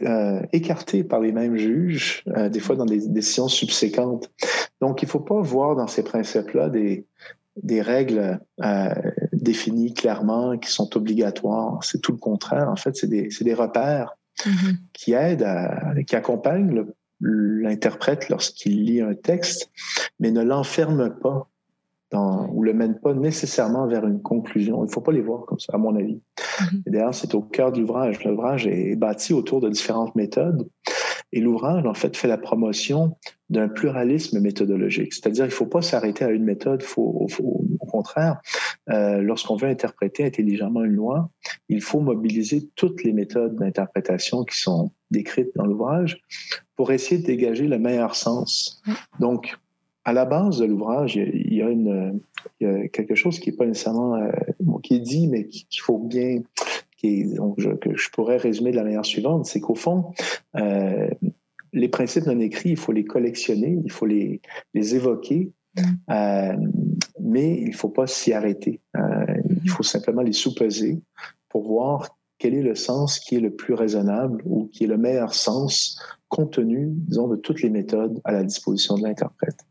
euh, 0.01 0.41
écartés 0.53 1.03
par 1.03 1.19
les 1.19 1.34
mêmes 1.34 1.58
juges, 1.58 2.23
euh, 2.30 2.47
des 2.47 2.62
fois 2.62 2.77
dans 2.77 2.86
des 2.86 3.10
décisions 3.10 3.49
subséquentes. 3.49 4.32
Donc, 4.80 5.01
il 5.01 5.06
ne 5.06 5.12
faut 5.12 5.19
pas 5.19 5.41
voir 5.41 5.75
dans 5.75 5.88
ces 5.88 6.01
principes-là 6.01 6.69
des, 6.69 7.06
des 7.62 7.82
règles 7.82 8.39
euh, 8.63 8.93
définies 9.34 9.93
clairement 9.93 10.58
qui 10.58 10.71
sont 10.71 10.95
obligatoires. 10.95 11.84
C'est 11.84 12.01
tout 12.01 12.13
le 12.13 12.17
contraire. 12.17 12.69
En 12.69 12.77
fait, 12.77 12.95
c'est 12.95 13.10
des, 13.10 13.27
des, 13.41 13.53
repères 13.53 14.15
mm-hmm. 14.45 14.75
qui 14.93 15.12
aident, 15.12 15.43
à, 15.43 15.93
qui 16.08 16.15
accompagnent 16.15 16.86
l'interprète 17.19 18.30
lorsqu'il 18.30 18.86
lit 18.86 19.01
un 19.01 19.13
texte, 19.13 19.69
mais 20.21 20.32
ne 20.32 20.41
l'enferment 20.41 21.10
pas 21.10 21.49
dans, 22.12 22.48
ou 22.50 22.63
le 22.63 22.74
mène 22.74 23.00
pas 23.00 23.13
nécessairement 23.13 23.88
vers 23.88 24.06
une 24.06 24.22
conclusion. 24.22 24.84
Il 24.84 24.88
ne 24.88 24.91
faut 24.91 25.02
pas 25.02 25.12
les 25.12 25.22
voir 25.22 25.46
comme 25.46 25.60
ça, 25.60 25.74
à 25.74 25.78
mon 25.78 25.96
avis. 25.96 26.22
Mm-hmm. 26.38 26.82
D'ailleurs, 26.88 27.15
c'est 27.15 27.36
au 27.36 27.41
cœur 27.41 27.72
de 27.72 27.80
l'ouvrage. 27.80 28.24
L'ouvrage 28.24 28.67
est 28.67 28.96
bâti 28.96 29.34
autour 29.34 29.62
de 29.62 29.70
différentes 29.70 30.15
méthodes. 30.15 30.67
Et 31.34 31.41
l'ouvrage, 31.41 31.86
en 31.86 31.93
fait, 31.93 32.15
fait 32.15 32.28
la 32.28 32.38
promotion 32.38 33.17
d'un 33.50 33.67
pluralisme 33.67 34.39
méthodologique. 34.39 35.13
C'est-à-dire, 35.13 35.46
il 35.46 35.50
ne 35.50 35.54
faut 35.54 35.65
pas 35.65 35.82
s'arrêter 35.82 36.24
à 36.24 36.30
une 36.30 36.46
méthode. 36.46 36.82
Faut, 36.84 37.28
faut, 37.30 37.65
au 37.80 37.86
contraire, 37.86 38.39
euh, 38.89 39.22
lorsqu'on 39.22 39.58
veut 39.58 39.67
interpréter 39.67 40.26
intelligemment 40.26 40.84
une 40.84 40.93
loi, 40.93 41.30
il 41.67 41.82
faut 41.82 42.00
mobiliser 42.00 42.70
toutes 42.76 43.04
les 43.04 43.12
méthodes 43.12 43.56
d'interprétation 43.56 44.46
qui 44.46 44.58
sont 44.58 44.91
décrites 45.12 45.54
dans 45.56 45.65
l'ouvrage 45.65 46.22
pour 46.78 46.91
essayer 46.91 47.20
de 47.20 47.26
dégager 47.26 47.67
le 47.67 47.78
meilleur 47.78 48.15
sens. 48.15 48.82
Donc, 49.20 49.58
à 50.08 50.13
la 50.13 50.24
base 50.24 50.60
de 50.60 50.65
l'ouvrage, 50.65 51.17
il, 51.17 51.54
y 51.54 51.62
a, 51.62 51.70
une, 51.70 52.22
quelque 52.62 53.13
chose 53.13 53.39
qui 53.39 53.50
n'est 53.50 53.58
pas 53.58 53.65
nécessairement 53.65 54.15
euh, 54.15 54.32
qui 54.82 54.96
est 54.96 55.00
dit, 55.00 55.28
mais 55.28 55.48
qu'il 55.48 55.82
faut 55.82 55.98
bien, 55.98 56.43
qui 56.96 57.26
donc 57.26 57.56
je, 57.60 57.72
que 57.72 57.93
je 57.98 58.10
pourrais 58.12 58.38
résumer 58.38 58.72
de 58.72 58.78
la 58.78 58.86
manière 58.86 59.06
suivante, 59.06 59.46
c'est 59.48 59.60
qu'au 59.60 59.76
fond, 59.76 60.13
euh, 60.56 61.10
les 61.74 61.89
principes 61.89 62.26
non 62.26 62.39
écrits, 62.39 62.70
il 62.70 62.78
faut 62.78 62.93
les 62.93 63.04
collectionner, 63.04 63.82
il 63.84 63.91
faut 63.91 64.06
les, 64.06 64.39
les 64.74 64.96
évoquer, 64.96 65.52
mm. 65.76 65.82
euh, 66.10 66.56
mais 67.20 67.60
il 67.60 67.72
ne 67.72 67.76
faut 67.76 67.89
pas 67.89 68.08
s'y 68.08 68.32
arrêter. 68.32 68.80
il 69.62 69.70
faut 69.70 69.84
simplement 69.84 70.22
les 70.22 70.32
sous-peser 70.32 71.02
pour 71.50 71.67
voir 71.67 72.17
quel 72.38 72.54
est 72.54 72.63
le 72.63 72.76
sens 72.76 73.20
qui 73.20 73.36
est 73.36 73.41
le 73.41 73.52
plus 73.52 73.74
raisonnable 73.74 74.41
ou 74.46 74.70
qui 74.72 74.86
est 74.86 74.88
le 74.88 74.98
meilleur 74.98 75.34
sens 75.34 76.00
compte 76.30 76.54
tenu, 76.54 76.88
disons, 76.91 77.28
de 77.28 77.36
toutes 77.36 77.62
les 77.62 77.70
méthodes 77.70 78.22
à 78.24 78.32
la 78.32 78.46
disposition 78.46 78.98
de 78.98 79.04
l'interprète. 79.04 79.66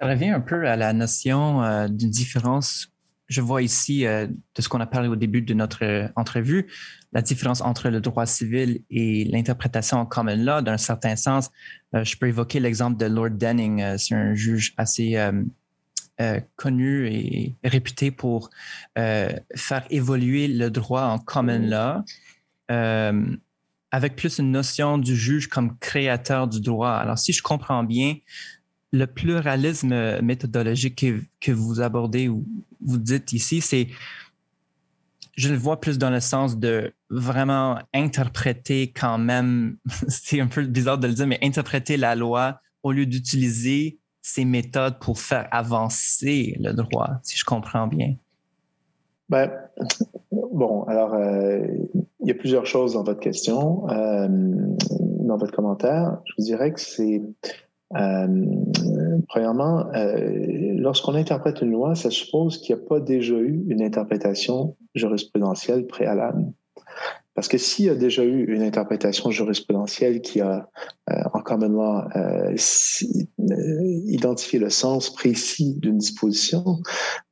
Ça 0.00 0.08
revient 0.08 0.30
un 0.30 0.40
peu 0.40 0.66
à 0.66 0.76
la 0.76 0.92
notion 0.92 1.62
euh, 1.62 1.88
d'une 1.88 2.10
différence. 2.10 2.88
Je 3.28 3.40
vois 3.40 3.62
ici, 3.62 4.06
euh, 4.06 4.26
de 4.26 4.62
ce 4.62 4.68
qu'on 4.68 4.80
a 4.80 4.86
parlé 4.86 5.08
au 5.08 5.16
début 5.16 5.40
de 5.40 5.54
notre 5.54 5.84
euh, 5.84 6.08
entrevue, 6.16 6.66
la 7.12 7.22
différence 7.22 7.60
entre 7.60 7.88
le 7.88 8.00
droit 8.00 8.26
civil 8.26 8.82
et 8.90 9.24
l'interprétation 9.24 9.98
en 9.98 10.06
common 10.06 10.36
law. 10.36 10.62
D'un 10.62 10.78
certain 10.78 11.16
sens, 11.16 11.50
je 11.92 12.16
peux 12.16 12.26
évoquer 12.26 12.58
l'exemple 12.58 12.96
de 12.98 13.06
Lord 13.06 13.30
Denning. 13.30 13.96
C'est 13.98 14.16
un 14.16 14.34
juge 14.34 14.74
assez 14.76 15.16
connu 16.56 17.06
et 17.06 17.54
réputé 17.62 18.10
pour 18.10 18.50
faire 18.96 19.86
évoluer 19.90 20.48
le 20.48 20.70
droit 20.70 21.04
en 21.04 21.20
common 21.20 21.60
law 21.60 22.02
avec 23.94 24.16
plus 24.16 24.40
une 24.40 24.50
notion 24.50 24.98
du 24.98 25.14
juge 25.14 25.46
comme 25.46 25.78
créateur 25.78 26.48
du 26.48 26.60
droit. 26.60 26.90
Alors, 26.90 27.16
si 27.16 27.32
je 27.32 27.44
comprends 27.44 27.84
bien, 27.84 28.16
le 28.94 29.08
pluralisme 29.08 30.20
méthodologique 30.22 31.04
que, 31.40 31.50
vous 31.50 31.80
abordez 31.80 32.28
ou 32.28 32.46
vous 32.80 32.98
dites 32.98 33.32
ici, 33.32 33.60
c'est, 33.60 33.88
je 35.36 35.48
le 35.48 35.56
vois 35.56 35.80
plus 35.80 35.98
dans 35.98 36.10
le 36.10 36.20
sens 36.20 36.58
de 36.58 36.92
vraiment 37.10 37.76
interpréter 37.92 38.92
quand 38.92 39.18
même, 39.18 39.78
c'est 40.08 40.40
un 40.40 40.46
peu 40.46 40.62
bizarre 40.62 40.98
de 40.98 41.08
le 41.08 41.12
dire, 41.12 41.26
mais 41.26 41.40
interpréter 41.42 41.96
la 41.96 42.14
loi 42.14 42.60
au 42.84 42.92
lieu 42.92 43.04
d'utiliser 43.04 43.98
ces 44.22 44.44
méthodes 44.44 45.00
pour 45.00 45.18
faire 45.18 45.48
avancer 45.50 46.56
le 46.60 46.72
droit, 46.72 47.18
si 47.24 47.36
je 47.36 47.44
comprends 47.44 47.88
bien. 47.88 48.14
Ben, 49.28 49.50
bon, 50.30 50.84
alors, 50.84 51.14
euh, 51.14 51.66
il 52.20 52.28
y 52.28 52.30
a 52.30 52.34
plusieurs 52.34 52.66
choses 52.66 52.94
dans 52.94 53.02
votre 53.02 53.20
question, 53.20 53.88
euh, 53.90 54.28
dans 55.00 55.36
votre 55.36 55.52
commentaire. 55.52 56.20
Je 56.26 56.34
vous 56.38 56.44
dirais 56.44 56.72
que 56.72 56.80
c'est 56.80 57.18
euh, 57.18 57.50
premièrement, 59.28 59.86
euh, 59.94 60.74
lorsqu'on 60.76 61.14
interprète 61.14 61.60
une 61.62 61.70
loi, 61.70 61.94
ça 61.94 62.10
suppose 62.10 62.58
qu'il 62.58 62.74
n'y 62.74 62.82
a 62.82 62.84
pas 62.84 63.00
déjà 63.00 63.34
eu 63.34 63.64
une 63.68 63.82
interprétation 63.82 64.76
jurisprudentielle 64.94 65.86
préalable. 65.86 66.44
Parce 67.34 67.48
que 67.48 67.58
s'il 67.58 67.86
y 67.86 67.88
a 67.88 67.94
déjà 67.94 68.24
eu 68.24 68.44
une 68.44 68.62
interprétation 68.62 69.30
jurisprudentielle 69.30 70.20
qui 70.20 70.40
a, 70.40 70.68
euh, 71.10 71.14
en 71.32 71.40
common 71.40 71.68
law, 71.68 72.02
euh, 72.16 72.54
identifié 74.06 74.58
le 74.58 74.70
sens 74.70 75.12
précis 75.12 75.74
d'une 75.80 75.98
disposition 75.98 76.78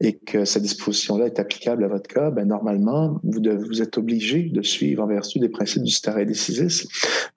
et 0.01 0.19
que 0.19 0.45
cette 0.45 0.63
disposition-là 0.63 1.27
est 1.27 1.39
applicable 1.39 1.85
à 1.85 1.89
votre 1.89 2.09
cas, 2.09 2.31
ben, 2.31 2.47
normalement, 2.47 3.21
vous, 3.23 3.41
vous 3.69 3.81
êtes 3.81 3.97
obligé 3.97 4.51
de 4.51 4.63
suivre 4.63 5.05
en 5.05 5.07
vertu 5.07 5.39
des 5.39 5.49
principes 5.49 5.85
du 5.85 5.93
stare 5.93 6.27
decisis 6.27 6.89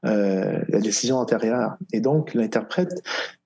la 0.03 0.79
décision 0.79 1.17
antérieure. 1.17 1.77
Et 1.93 1.99
donc, 1.99 2.33
l'interprète 2.33 3.01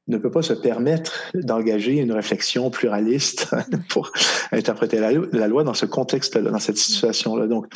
ne 0.10 0.18
peut 0.18 0.32
pas 0.32 0.42
se 0.42 0.54
permettre 0.54 1.32
d'engager 1.36 1.98
une 1.98 2.12
réflexion 2.12 2.70
pluraliste 2.70 3.48
pour 3.90 4.12
interpréter 4.52 5.00
la, 5.00 5.48
loi 5.48 5.64
dans 5.64 5.74
ce 5.74 5.86
contexte-là, 5.86 6.52
dans 6.52 6.60
cette 6.60 6.78
situation-là. 6.78 7.48
Donc, 7.48 7.68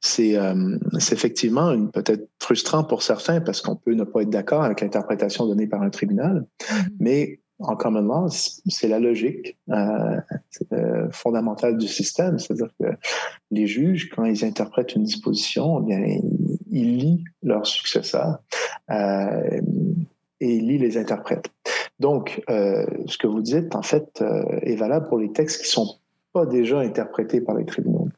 c'est 0.00 0.36
euh, 0.36 0.78
effectivement 0.94 1.86
peut-être 1.86 2.28
frustrant 2.38 2.84
pour 2.84 3.02
certains 3.02 3.40
parce 3.40 3.60
qu'on 3.60 3.76
peut 3.76 3.94
ne 3.94 4.04
pas 4.04 4.22
être 4.22 4.30
d'accord 4.30 4.62
avec 4.62 4.80
l'interprétation 4.80 5.46
donnée 5.46 5.66
par 5.66 5.82
un 5.82 5.90
tribunal, 5.90 6.46
mm-hmm. 6.60 6.88
mais 7.00 7.40
en 7.60 7.76
common 7.76 8.02
law, 8.02 8.28
c'est 8.28 8.88
la 8.88 9.00
logique 9.00 9.58
euh, 9.70 10.20
euh, 10.72 11.10
fondamentale 11.10 11.76
du 11.76 11.88
système. 11.88 12.38
C'est-à-dire 12.38 12.72
que 12.80 12.86
les 13.50 13.66
juges, 13.66 14.10
quand 14.10 14.24
ils 14.24 14.44
interprètent 14.44 14.94
une 14.94 15.02
disposition, 15.02 15.82
eh 15.82 15.86
bien, 15.86 16.20
ils, 16.70 16.98
lient 16.98 17.24
leur 17.42 17.66
successeur. 17.66 18.38
Euh, 18.90 19.60
et 20.40 20.54
il 20.56 20.68
lit 20.68 20.78
les 20.78 20.96
interprètes. 20.96 21.50
Donc, 21.98 22.42
euh, 22.48 22.86
ce 23.06 23.18
que 23.18 23.26
vous 23.26 23.42
dites, 23.42 23.74
en 23.74 23.82
fait, 23.82 24.22
euh, 24.22 24.44
est 24.62 24.76
valable 24.76 25.08
pour 25.08 25.18
les 25.18 25.32
textes 25.32 25.62
qui 25.62 25.68
sont 25.68 25.96
pas 26.32 26.46
déjà 26.46 26.78
interprétés 26.80 27.40
par 27.40 27.56
les 27.56 27.64
tribunaux. 27.64 28.08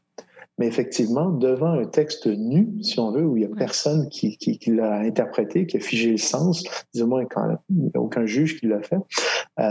Mais 0.59 0.67
effectivement, 0.67 1.31
devant 1.31 1.73
un 1.73 1.87
texte 1.87 2.27
nu, 2.27 2.69
si 2.83 3.01
on 3.01 3.13
veut, 3.13 3.25
où 3.25 3.35
il 3.39 3.47
n'y 3.47 3.51
a 3.51 3.57
personne 3.57 4.11
qui, 4.11 4.37
qui, 4.37 4.59
qui 4.59 4.71
l'a 4.73 4.99
interprété, 4.99 5.65
qui 5.65 5.79
a 5.79 5.81
figé 5.81 6.11
le 6.11 6.19
sens, 6.19 6.63
du 6.95 7.03
moins 7.05 7.25
quand 7.25 7.57
il 7.71 7.85
n'y 7.85 7.91
a 7.95 7.99
aucun 7.99 8.27
juge 8.27 8.61
qui 8.61 8.67
l'a 8.67 8.83
fait, 8.83 8.99
euh, 9.59 9.63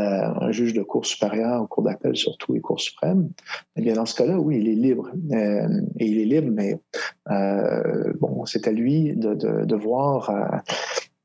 un 0.41 0.51
juge 0.51 0.73
de 0.73 0.81
cour 0.81 1.05
supérieure, 1.05 1.69
cour 1.69 1.83
d'appel 1.83 2.15
surtout 2.15 2.55
et 2.55 2.59
cour 2.59 2.79
suprême, 2.79 3.29
eh 3.75 3.81
bien 3.81 3.93
dans 3.93 4.07
ce 4.07 4.15
cas-là, 4.15 4.39
oui, 4.39 4.57
il 4.61 4.67
est 4.67 4.73
libre. 4.73 5.11
Euh, 5.31 5.67
et 5.99 6.07
il 6.07 6.19
est 6.21 6.25
libre, 6.25 6.51
mais 6.51 6.79
euh, 7.29 8.11
bon, 8.19 8.45
c'est 8.47 8.67
à 8.67 8.71
lui 8.71 9.15
de, 9.15 9.35
de, 9.35 9.65
de 9.65 9.75
voir 9.75 10.31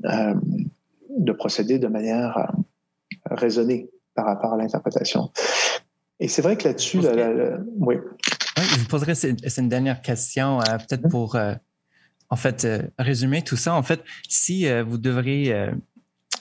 euh, 0.04 0.34
de 1.18 1.32
procéder 1.32 1.78
de 1.78 1.88
manière 1.88 2.38
euh, 2.38 3.34
raisonnée 3.34 3.90
par 4.14 4.26
rapport 4.26 4.54
à 4.54 4.56
l'interprétation. 4.56 5.30
Et 6.20 6.28
c'est 6.28 6.42
vrai 6.42 6.56
que 6.56 6.68
là-dessus, 6.68 7.00
oui. 7.78 7.96
Je 8.56 8.78
vous 8.78 8.86
poserai 8.86 9.14
c'est 9.14 9.58
une 9.58 9.68
dernière 9.68 10.00
question, 10.00 10.60
euh, 10.60 10.78
peut-être 10.78 11.08
pour 11.08 11.34
euh, 11.34 11.54
en 12.30 12.36
fait 12.36 12.66
résumer 12.98 13.42
tout 13.42 13.56
ça. 13.56 13.74
En 13.74 13.82
fait, 13.82 14.02
si 14.28 14.66
vous 14.82 14.98
devrez 14.98 15.70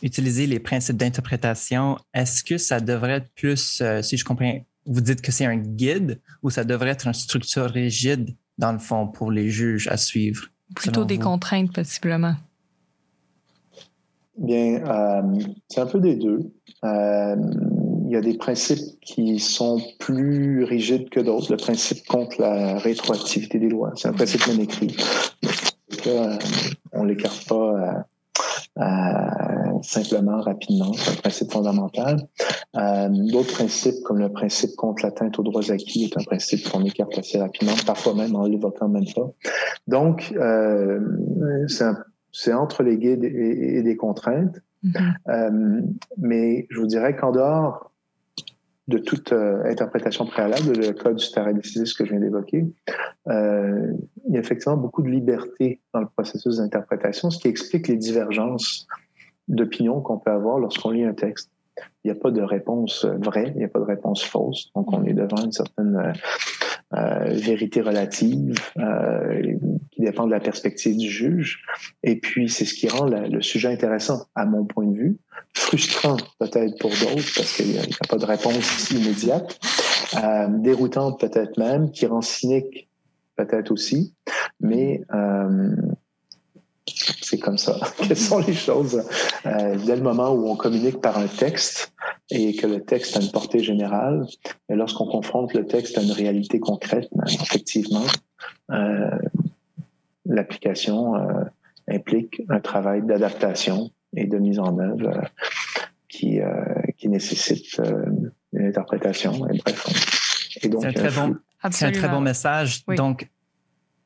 utiliser 0.01 0.47
les 0.47 0.59
principes 0.59 0.97
d'interprétation, 0.97 1.97
est-ce 2.13 2.43
que 2.43 2.57
ça 2.57 2.79
devrait 2.79 3.17
être 3.17 3.29
plus, 3.36 3.83
si 4.01 4.17
je 4.17 4.23
comprends, 4.23 4.59
vous 4.86 5.01
dites 5.01 5.21
que 5.21 5.31
c'est 5.31 5.45
un 5.45 5.57
guide 5.57 6.19
ou 6.41 6.49
ça 6.49 6.63
devrait 6.63 6.89
être 6.91 7.05
une 7.07 7.13
structure 7.13 7.69
rigide 7.69 8.36
dans 8.57 8.71
le 8.71 8.79
fond 8.79 9.07
pour 9.07 9.29
les 9.29 9.49
juges 9.49 9.88
à 9.88 9.97
suivre? 9.97 10.47
Plutôt 10.75 11.05
des 11.05 11.19
contraintes, 11.19 11.73
possiblement. 11.73 12.36
Bien, 14.38 14.84
euh, 14.88 15.22
c'est 15.69 15.82
un 15.82 15.86
peu 15.86 16.00
des 16.00 16.15
deux. 16.15 16.52
Euh, 16.84 17.36
il 18.06 18.12
y 18.12 18.15
a 18.15 18.22
des 18.22 18.36
principes 18.38 19.00
qui 19.02 19.39
sont 19.39 19.80
plus 20.00 20.63
rigides 20.63 21.10
que 21.10 21.19
d'autres. 21.19 21.52
Le 21.52 21.58
principe 21.58 22.06
contre 22.08 22.41
la 22.41 22.78
rétroactivité 22.80 23.60
des 23.60 23.69
lois, 23.69 23.91
c'est 23.96 24.08
un 24.08 24.13
principe 24.13 24.46
non 24.48 24.60
écrit. 24.60 24.96
Euh, 26.08 26.36
on 26.91 27.04
l'écarte 27.04 27.48
pas 27.48 28.06
simplement, 29.84 30.41
rapidement. 30.41 30.93
C'est 30.93 31.12
un 31.12 31.15
principe 31.15 31.52
fondamental. 31.52 32.28
D'autres 32.74 33.54
principes, 33.54 34.02
comme 34.04 34.17
le 34.17 34.30
principe 34.30 34.76
contre 34.76 35.04
l'atteinte 35.04 35.38
aux 35.38 35.43
droits 35.43 35.72
acquis, 35.72 36.06
est 36.06 36.17
un 36.17 36.24
principe 36.24 36.67
qu'on 36.69 36.84
écarte 36.84 37.17
assez 37.17 37.38
rapidement, 37.38 37.76
parfois 37.86 38.15
même 38.15 38.36
en 38.36 38.46
l'évoquant 38.46 38.89
même 38.89 39.06
pas. 39.15 39.30
Donc, 39.88 40.34
c'est 41.67 41.84
un 41.84 41.98
c'est 42.34 42.52
entre 42.52 42.84
les 42.84 42.98
guides 42.98 43.24
et, 43.24 43.82
des 43.82 43.96
contraintes. 43.96 44.60
Mm-hmm. 44.84 45.13
Euh, 45.30 45.82
mais 46.17 46.67
je 46.69 46.80
vous 46.80 46.88
dirais 46.88 47.15
qu'en 47.15 47.32
dehors 47.32 47.91
de 48.89 48.98
toute 48.98 49.32
euh, 49.32 49.63
interprétation 49.63 50.26
préalable, 50.26 50.74
le 50.78 50.91
code 50.91 51.15
du 51.15 51.32
terrain 51.32 51.54
décisif 51.54 51.96
que 51.96 52.04
je 52.04 52.12
viens 52.12 52.19
d'évoquer, 52.19 52.65
euh, 53.30 53.93
il 54.28 54.34
y 54.34 54.38
a 54.38 54.41
effectivement 54.41 54.76
beaucoup 54.76 55.04
de 55.04 55.10
liberté 55.10 55.80
dans 55.93 56.02
le 56.02 56.08
processus 56.08 56.58
d'interprétation, 56.58 57.30
ce 57.30 57.39
qui 57.39 57.48
explique 57.48 57.88
les 57.88 57.96
divergences 57.96 58.86
d'opinion 59.48 60.02
qu'on 60.02 60.17
peut 60.17 60.32
avoir 60.32 60.60
lorsqu'on 60.60 60.91
lit 60.91 61.06
un 61.06 61.13
texte 61.13 61.50
il 62.04 62.12
n'y 62.12 62.17
a 62.17 62.19
pas 62.19 62.32
de 62.32 62.41
réponse 62.41 63.06
vraie, 63.06 63.52
il 63.56 63.58
n'y 63.58 63.63
a 63.63 63.67
pas 63.67 63.80
de 63.80 63.86
réponse 63.86 64.24
fausse. 64.24 64.72
Donc, 64.76 64.93
on 64.93 65.04
est 65.06 65.13
devant 65.13 65.43
une 65.43 65.52
certaine 65.52 66.13
euh, 66.95 67.03
euh, 67.03 67.34
vérité 67.34 67.82
relative 67.82 68.56
euh, 68.77 69.41
qui 69.91 70.01
dépend 70.01 70.25
de 70.25 70.32
la 70.32 70.39
perspective 70.39 70.97
du 70.97 71.10
juge. 71.10 71.63
Et 72.03 72.19
puis, 72.19 72.49
c'est 72.49 72.65
ce 72.65 72.73
qui 72.73 72.88
rend 72.88 73.06
le 73.06 73.41
sujet 73.41 73.69
intéressant, 73.69 74.25
à 74.36 74.45
mon 74.45 74.65
point 74.65 74.86
de 74.86 74.95
vue, 74.95 75.17
frustrant 75.53 76.17
peut-être 76.39 76.77
pour 76.79 76.91
d'autres 76.91 77.34
parce 77.36 77.56
qu'il 77.56 77.67
n'y 77.67 77.79
a, 77.79 78.08
pas 78.08 78.17
de 78.17 78.25
réponse 78.25 78.91
immédiate, 78.91 79.60
déroutante 80.62 81.19
peut-être 81.19 81.58
même, 81.58 81.91
qui 81.91 82.06
rend 82.06 82.21
cynique 82.21 82.89
peut-être 83.36 83.71
aussi, 83.71 84.13
mais 84.60 85.01
c'est 86.88 87.39
comme 87.39 87.58
ça. 87.58 87.80
Quelles 87.98 88.17
sont 88.17 88.39
les 88.39 88.54
choses? 88.54 89.04
Euh, 89.46 89.78
dès 89.86 89.96
le 89.96 90.02
moment 90.02 90.32
où 90.32 90.50
on 90.50 90.56
communique 90.56 91.02
par 91.02 91.17
un 91.17 91.28
texte 91.28 91.93
et 92.30 92.56
que 92.56 92.67
le 92.67 92.84
texte 92.84 93.17
a 93.17 93.22
une 93.22 93.32
portée 93.32 93.63
générale, 93.63 94.26
et 94.69 94.76
lorsqu'on 94.76 95.06
confronte 95.06 95.54
le 95.54 95.65
texte 95.65 95.98
à 95.98 96.02
une 96.02 96.12
réalité 96.12 96.60
concrète, 96.60 97.08
ben, 97.13 97.26
effectivement, 97.28 98.06
euh, 98.72 99.10
l'application 100.26 101.15
euh, 101.15 101.43
implique 101.88 102.41
un 102.50 102.60
travail 102.60 103.02
d'adaptation 103.04 103.91
et 104.15 104.26
de 104.26 104.38
mise 104.38 104.60
en 104.60 104.78
œuvre 104.80 105.10
euh, 105.10 105.22
qui, 106.08 106.39
euh, 106.39 106.52
qui 106.98 107.10
nécessite 107.10 107.82
une 108.54 108.65
interprétation. 108.65 109.34
Et 109.50 109.60
bref, 109.60 109.86
c'est 110.60 110.86
un, 110.86 110.93
très 110.93 111.10
bon, 111.10 111.36
un 111.63 111.69
très 111.69 112.10
bon 112.10 112.22
message. 112.22 112.86
Donc, 112.86 113.30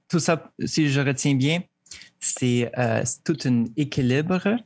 tout 0.10 0.20
ça, 0.20 0.52
si 0.66 0.90
je 0.90 1.02
retiens 1.02 1.36
bien, 1.36 1.62
euh, 2.44 3.02
c'est 3.04 3.24
tout 3.24 3.38
un 3.46 3.66
équilibre 3.76 4.58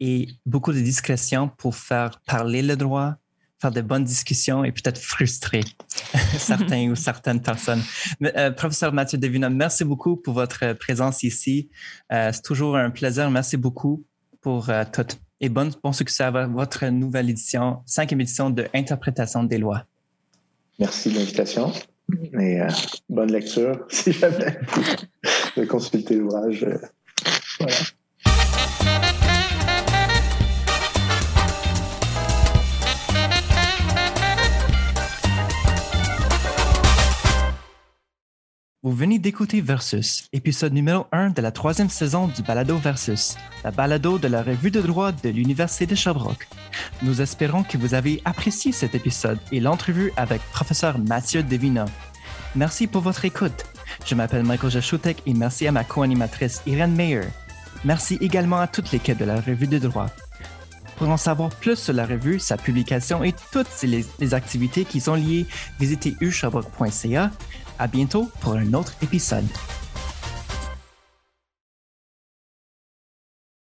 et 0.00 0.28
beaucoup 0.46 0.72
de 0.72 0.80
discrétion 0.80 1.48
pour 1.48 1.74
faire 1.74 2.20
parler 2.26 2.62
le 2.62 2.76
droit, 2.76 3.16
faire 3.60 3.70
de 3.70 3.80
bonnes 3.80 4.04
discussions 4.04 4.64
et 4.64 4.72
peut-être 4.72 4.98
frustrer 4.98 5.62
certains 6.38 6.90
ou 6.90 6.96
certaines 6.96 7.42
personnes. 7.42 7.82
Euh, 8.22 8.50
professeur 8.50 8.92
Mathieu 8.92 9.18
Devina, 9.18 9.50
merci 9.50 9.84
beaucoup 9.84 10.16
pour 10.16 10.34
votre 10.34 10.72
présence 10.74 11.22
ici. 11.22 11.68
Euh, 12.12 12.30
c'est 12.32 12.42
toujours 12.42 12.76
un 12.76 12.90
plaisir. 12.90 13.30
Merci 13.30 13.56
beaucoup 13.56 14.04
pour 14.40 14.70
tout 14.92 15.06
et 15.42 15.48
bon, 15.48 15.70
bon 15.82 15.92
succès 15.92 16.24
à 16.24 16.30
votre 16.46 16.86
nouvelle 16.86 17.30
édition, 17.30 17.82
cinquième 17.86 18.20
édition 18.20 18.50
de 18.50 18.68
Interprétation 18.74 19.42
des 19.42 19.58
lois. 19.58 19.84
Merci 20.78 21.10
de 21.10 21.18
l'invitation. 21.18 21.72
Et 22.40 22.60
bonne 23.08 23.32
lecture, 23.32 23.86
si 23.88 24.12
jamais 24.12 24.58
de 25.56 25.64
consulter 25.64 26.16
l'ouvrage. 26.16 26.64
Euh, 26.64 26.78
voilà. 27.58 27.74
Vous 38.82 38.92
venez 38.92 39.18
d'écouter 39.18 39.60
Versus, 39.60 40.26
épisode 40.32 40.72
numéro 40.72 41.06
1 41.12 41.30
de 41.30 41.42
la 41.42 41.52
troisième 41.52 41.90
saison 41.90 42.28
du 42.28 42.40
Balado 42.40 42.78
Versus, 42.78 43.36
la 43.62 43.70
balado 43.70 44.18
de 44.18 44.26
la 44.26 44.42
revue 44.42 44.70
de 44.70 44.80
droit 44.80 45.12
de 45.12 45.28
l'Université 45.28 45.84
de 45.84 45.94
Sherbrooke. 45.94 46.48
Nous 47.02 47.20
espérons 47.20 47.62
que 47.62 47.76
vous 47.76 47.92
avez 47.92 48.22
apprécié 48.24 48.72
cet 48.72 48.94
épisode 48.94 49.38
et 49.52 49.60
l'entrevue 49.60 50.14
avec 50.16 50.40
professeur 50.52 50.98
Mathieu 50.98 51.42
Devina. 51.42 51.84
Merci 52.56 52.86
pour 52.86 53.02
votre 53.02 53.26
écoute. 53.26 53.66
Je 54.06 54.14
m'appelle 54.14 54.44
Michael 54.44 54.70
Jachoutek 54.70 55.22
et 55.26 55.34
merci 55.34 55.66
à 55.66 55.72
ma 55.72 55.84
co-animatrice 55.84 56.62
Irene 56.64 56.96
Meyer. 56.96 57.28
Merci 57.84 58.16
également 58.22 58.60
à 58.60 58.66
toute 58.66 58.92
l'équipe 58.92 59.18
de 59.18 59.26
la 59.26 59.42
Revue 59.42 59.66
de 59.66 59.78
droit. 59.78 60.06
Pour 60.96 61.10
en 61.10 61.18
savoir 61.18 61.50
plus 61.50 61.76
sur 61.76 61.94
la 61.94 62.04
revue, 62.04 62.38
sa 62.38 62.58
publication 62.58 63.24
et 63.24 63.34
toutes 63.52 63.68
les, 63.82 64.34
activités 64.34 64.84
qui 64.84 65.00
sont 65.00 65.14
liées, 65.14 65.46
visitez 65.78 66.14
ushabrook.ca. 66.20 67.30
À 67.80 67.86
bientôt 67.86 68.30
pour 68.42 68.56
un 68.56 68.74
autre 68.74 68.92
épisode. 69.00 69.46